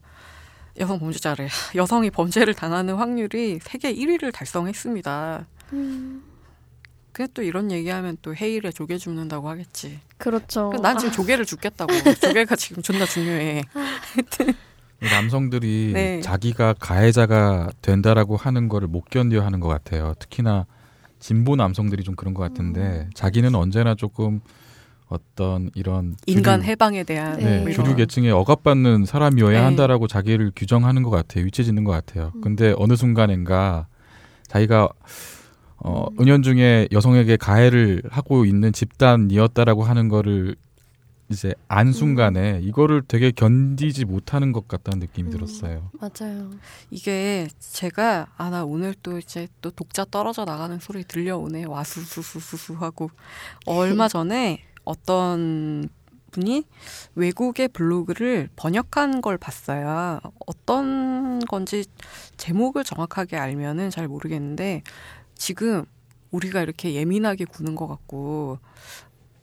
[0.79, 1.49] 여성 범죄자래.
[1.75, 5.47] 여성이 범죄를 당하는 확률이 세계 1위를 달성했습니다.
[5.75, 6.23] 음,
[7.13, 9.99] 그게 또 이런 얘기하면 또 해일에 조개 죽는다고 하겠지.
[10.17, 10.73] 그렇죠.
[10.81, 11.93] 난 지금 조개를 죽겠다고.
[12.23, 13.63] 조개가 지금 존나 중요해.
[15.03, 16.21] 이 남성들이 네.
[16.21, 20.15] 자기가 가해자가 된다라고 하는 거를 못 견뎌 하는 것 같아요.
[20.19, 20.67] 특히나
[21.21, 23.11] 진보 남성들이 좀 그런 것 같은데 음.
[23.15, 24.41] 자기는 언제나 조금
[25.09, 27.73] 어떤 이런 인간 주류- 해방에 대한 네, 네.
[27.73, 29.65] 주류 계층에 억압받는 사람이어야 네.
[29.65, 31.45] 한다라고 자기를 규정하는 것 같아요.
[31.45, 32.33] 위치짓는 것 같아요.
[32.37, 32.41] 음.
[32.41, 33.87] 근데 어느 순간인가
[34.47, 34.89] 자기가
[35.83, 36.17] 어, 음.
[36.21, 40.55] 은연중에 여성에게 가해를 하고 있는 집단이었다라고 하는 거를
[41.31, 41.93] 이제 안 음.
[41.93, 45.33] 순간에 이거를 되게 견디지 못하는 것 같다는 느낌이 음.
[45.33, 45.91] 들었어요.
[46.01, 46.51] 맞아요.
[46.91, 53.11] 이게 제가 아 나 오늘 또 이제 또 독자 떨어져 나가는 소리 들려오네 와수수수수수 하고
[53.65, 55.89] 얼마 전에 어떤
[56.33, 56.65] 분이
[57.15, 60.19] 외국의 블로그를 번역한 걸 봤어요.
[60.47, 61.85] 어떤 건지
[62.39, 64.83] 제목을 정확하게 알면은 잘 모르겠는데
[65.37, 65.85] 지금
[66.33, 68.59] 우리가 이렇게 예민하게 구는 것 같고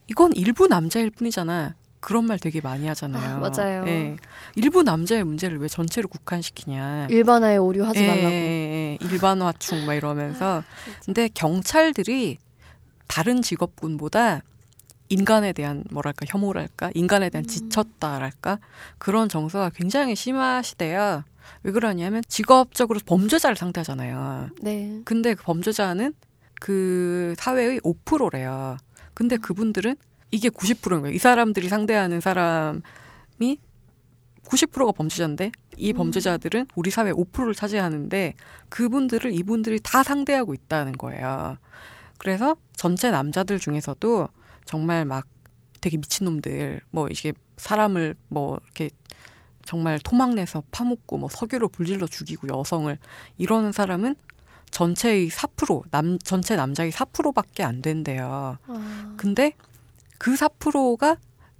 [0.10, 1.76] 이건 일부 남자일 뿐이잖아.
[1.99, 3.43] 그런 말 되게 많이 하잖아요.
[3.43, 3.84] 아, 맞아요.
[3.88, 4.16] 예.
[4.55, 7.08] 일부 남자의 문제를 왜 전체로 국한시키냐.
[7.10, 8.28] 일반화에 오류하지 예, 말라고.
[8.28, 9.05] 아, 예, 예.
[9.05, 10.64] 일반화충 막 이러면서
[11.05, 12.38] 근데 경찰들이
[13.08, 14.41] 다른 직업군보다
[15.10, 17.47] 인간에 대한 뭐랄까 혐오랄까 인간에 대한 음.
[17.47, 18.60] 지쳤다랄까
[18.97, 21.24] 그런 정서가 굉장히 심하시대요.
[21.64, 24.49] 왜 그러냐면 직업적으로 범죄자를 상대하잖아요.
[24.62, 25.01] 네.
[25.05, 26.14] 근데 그 범죄자는
[26.60, 28.78] 그 사회의 5%래요.
[29.18, 29.95] 근데 그분들은
[30.30, 31.15] 이게 90%인 거예요.
[31.15, 33.57] 이 사람들이 상대하는 사람이
[34.43, 35.97] 90%가 범죄자인데 이 음.
[35.97, 38.36] 범죄자들은 우리 사회 5%를 차지하는데
[38.70, 41.57] 그분들을 이분들이 다 상대하고 있다는 거예요.
[42.20, 44.28] 그래서 전체 남자들 중에서도
[44.65, 45.26] 정말 막
[45.82, 48.91] 되게 미친놈들 뭐 이게 사람을 뭐 이렇게
[49.65, 52.95] 정말 토막내서 파묻고 뭐 석유로 불질러 죽이고 여성을
[53.39, 54.15] 이러는 사람은
[54.72, 58.57] 전체의 4%, 남, 전체 남자의 4%밖에 안 된대요.
[58.68, 59.53] 아, 근데
[60.18, 61.18] 그 4%가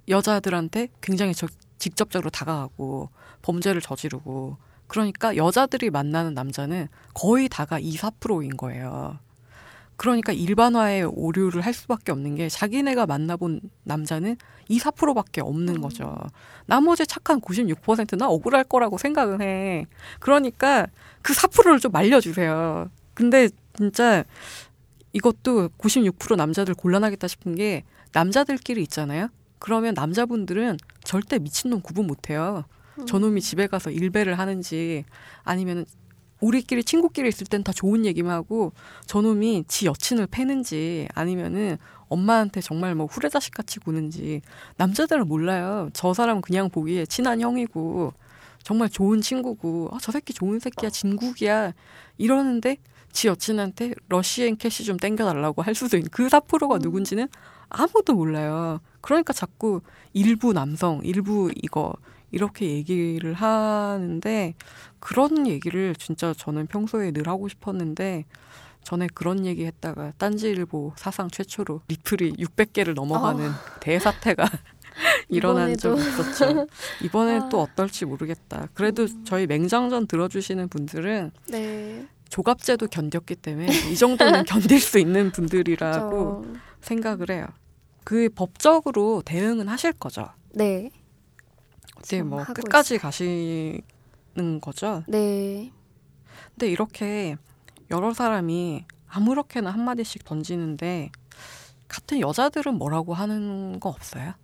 [0.08, 1.46] 여자들한테 굉장히 저,
[1.78, 3.10] 직접적으로 다가가고
[3.42, 4.56] 범죄를 저지르고
[4.86, 9.18] 그러니까 여자들이 만나는 남자는 거의 다가 이 4%인 거예요.
[9.96, 14.36] 그러니까 일반화의 오류를 할 수밖에 없는 게 자기네가 만나본 남자는
[14.68, 16.16] 이 4%밖에 없는 거죠.
[16.66, 19.86] 나머지 착한 96%나 억울할 거라고 생각은 해.
[20.20, 20.86] 그러니까
[21.20, 22.88] 그 4%를 좀 말려주세요.
[23.18, 24.22] 근데 진짜
[25.12, 29.28] 이것도 96% 남자들 곤란하겠다 싶은 게 남자들끼리 있잖아요.
[29.58, 32.62] 그러면 남자분들은 절대 미친놈 구분 못해요.
[33.06, 35.04] 저놈이 집에 가서 일배를 하는지
[35.42, 35.84] 아니면
[36.40, 38.72] 우리끼리 친구끼리 있을 땐 다 좋은 얘기만 하고
[39.06, 44.42] 저놈이 지 여친을 패는지 아니면은 엄마한테 정말 뭐 후레자식 같이 구는지
[44.76, 45.90] 남자들은 몰라요.
[45.92, 48.12] 저 사람 그냥 보기에 친한 형이고
[48.62, 51.72] 정말 좋은 친구고 아, 저 새끼 좋은 새끼야 진국이야
[52.16, 52.76] 이러는데
[53.12, 57.28] 지 여친한테 러시앤 캐시 좀 땡겨달라고 할 수도 있는 그 4%가 누군지는
[57.68, 58.80] 아무도 몰라요.
[59.00, 59.80] 그러니까 자꾸
[60.12, 61.94] 일부 남성, 일부 이거
[62.30, 64.54] 이렇게 얘기를 하는데
[65.00, 68.24] 그런 얘기를 진짜 저는 평소에 늘 하고 싶었는데
[68.84, 73.50] 전에 그런 얘기 했다가 딴지일보 사상 최초로 리플이 600개를 넘어가는
[73.80, 74.48] 대사태가
[75.28, 75.76] 일어난.
[75.76, 76.66] 적이 있었죠.
[77.04, 77.48] 이번엔 아.
[77.48, 78.68] 또 어떨지 모르겠다.
[78.74, 82.06] 그래도 저희 맹장전 들어주시는 분들은 네.
[82.28, 87.46] 조갑제도 견뎠기 때문에 이 정도는 견딜 수 있는 분들이라고 저, 생각을 해요.
[88.04, 90.28] 그 법적으로 대응은 하실 거죠.
[90.54, 90.90] 네.
[92.00, 93.80] 이제 뭐 끝까지 가시는
[94.60, 95.02] 거죠.
[95.08, 95.72] 네.
[96.50, 97.36] 근데 이렇게
[97.90, 101.10] 여러 사람이 아무렇게나 한 마디씩 던지는데
[101.88, 104.34] 같은 여자들은 뭐라고 하는 거 없어요?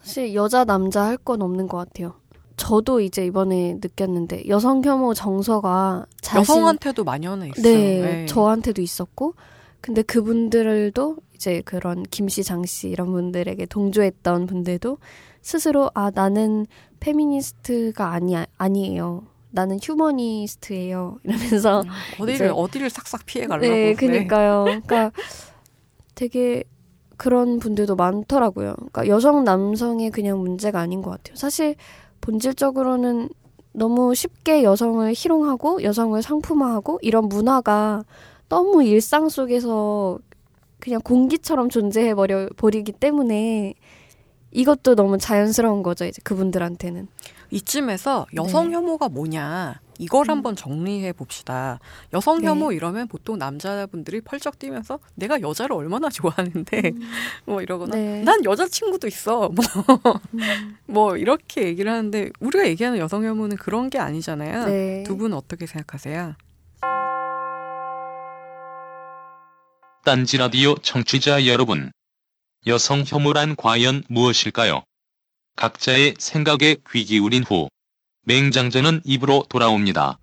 [0.00, 2.20] 사실 여자 남자 할 건 없는 것 같아요.
[2.56, 7.62] 저도 이제 이번에 느꼈는데 여성 혐오 정서가 자신 여성한테도 만연해 있어요.
[7.62, 8.26] 네, 네.
[8.26, 9.34] 저한테도 있었고
[9.82, 14.98] 근데 그분들도 이제 그런 김씨 장씨 이런 분들에게 동조했던 분들도
[15.42, 16.66] 스스로 아 나는
[17.00, 19.24] 페미니스트가 아니 아니에요.
[19.50, 21.18] 나는 휴머니스트예요.
[21.24, 21.82] 이러면서
[22.18, 23.66] 어디를 이제- 어디를 싹싹 피해 가려고.
[23.66, 24.64] 네, 그니까요.
[24.64, 25.12] 그러니까
[26.14, 26.64] 되게
[27.16, 28.74] 그런 분들도 많더라고요.
[28.76, 31.36] 그러니까 여성 남성의 그냥 문제가 아닌 것 같아요.
[31.36, 31.76] 사실
[32.26, 33.28] 본질적으로는
[33.72, 38.04] 너무 쉽게 여성을 희롱하고 여성을 상품화하고 이런 문화가
[38.48, 40.18] 너무 일상 속에서
[40.80, 43.74] 그냥 공기처럼 존재해 버려 버리기 때문에
[44.50, 46.04] 이것도 너무 자연스러운 거죠.
[46.04, 47.06] 이제 그분들한테는.
[47.50, 48.74] 이쯤에서 여성 네.
[48.74, 50.30] 혐오가 뭐냐 이걸 음.
[50.30, 51.78] 한번 정리해 봅시다.
[52.12, 52.48] 여성 네.
[52.48, 56.92] 혐오 이러면 보통 남자분들이 펄쩍 뛰면서 내가 여자를 얼마나 좋아하는데
[57.46, 58.22] 뭐 이러거나 네.
[58.22, 59.64] 난 여자친구도 있어 뭐,
[60.34, 60.76] 음.
[60.86, 64.66] 뭐 이렇게 얘기를 하는데 우리가 얘기하는 여성 혐오는 그런 게 아니잖아요.
[64.66, 65.02] 네.
[65.04, 66.34] 두 분은 어떻게 생각하세요?
[70.04, 71.90] 딴지 라디오 청취자 여러분.
[72.68, 74.82] 여성 혐오란 과연 무엇일까요?
[75.56, 77.68] 각자의 생각에 귀 기울인 후
[78.26, 80.18] 맹장전은 입으로 돌아옵니다.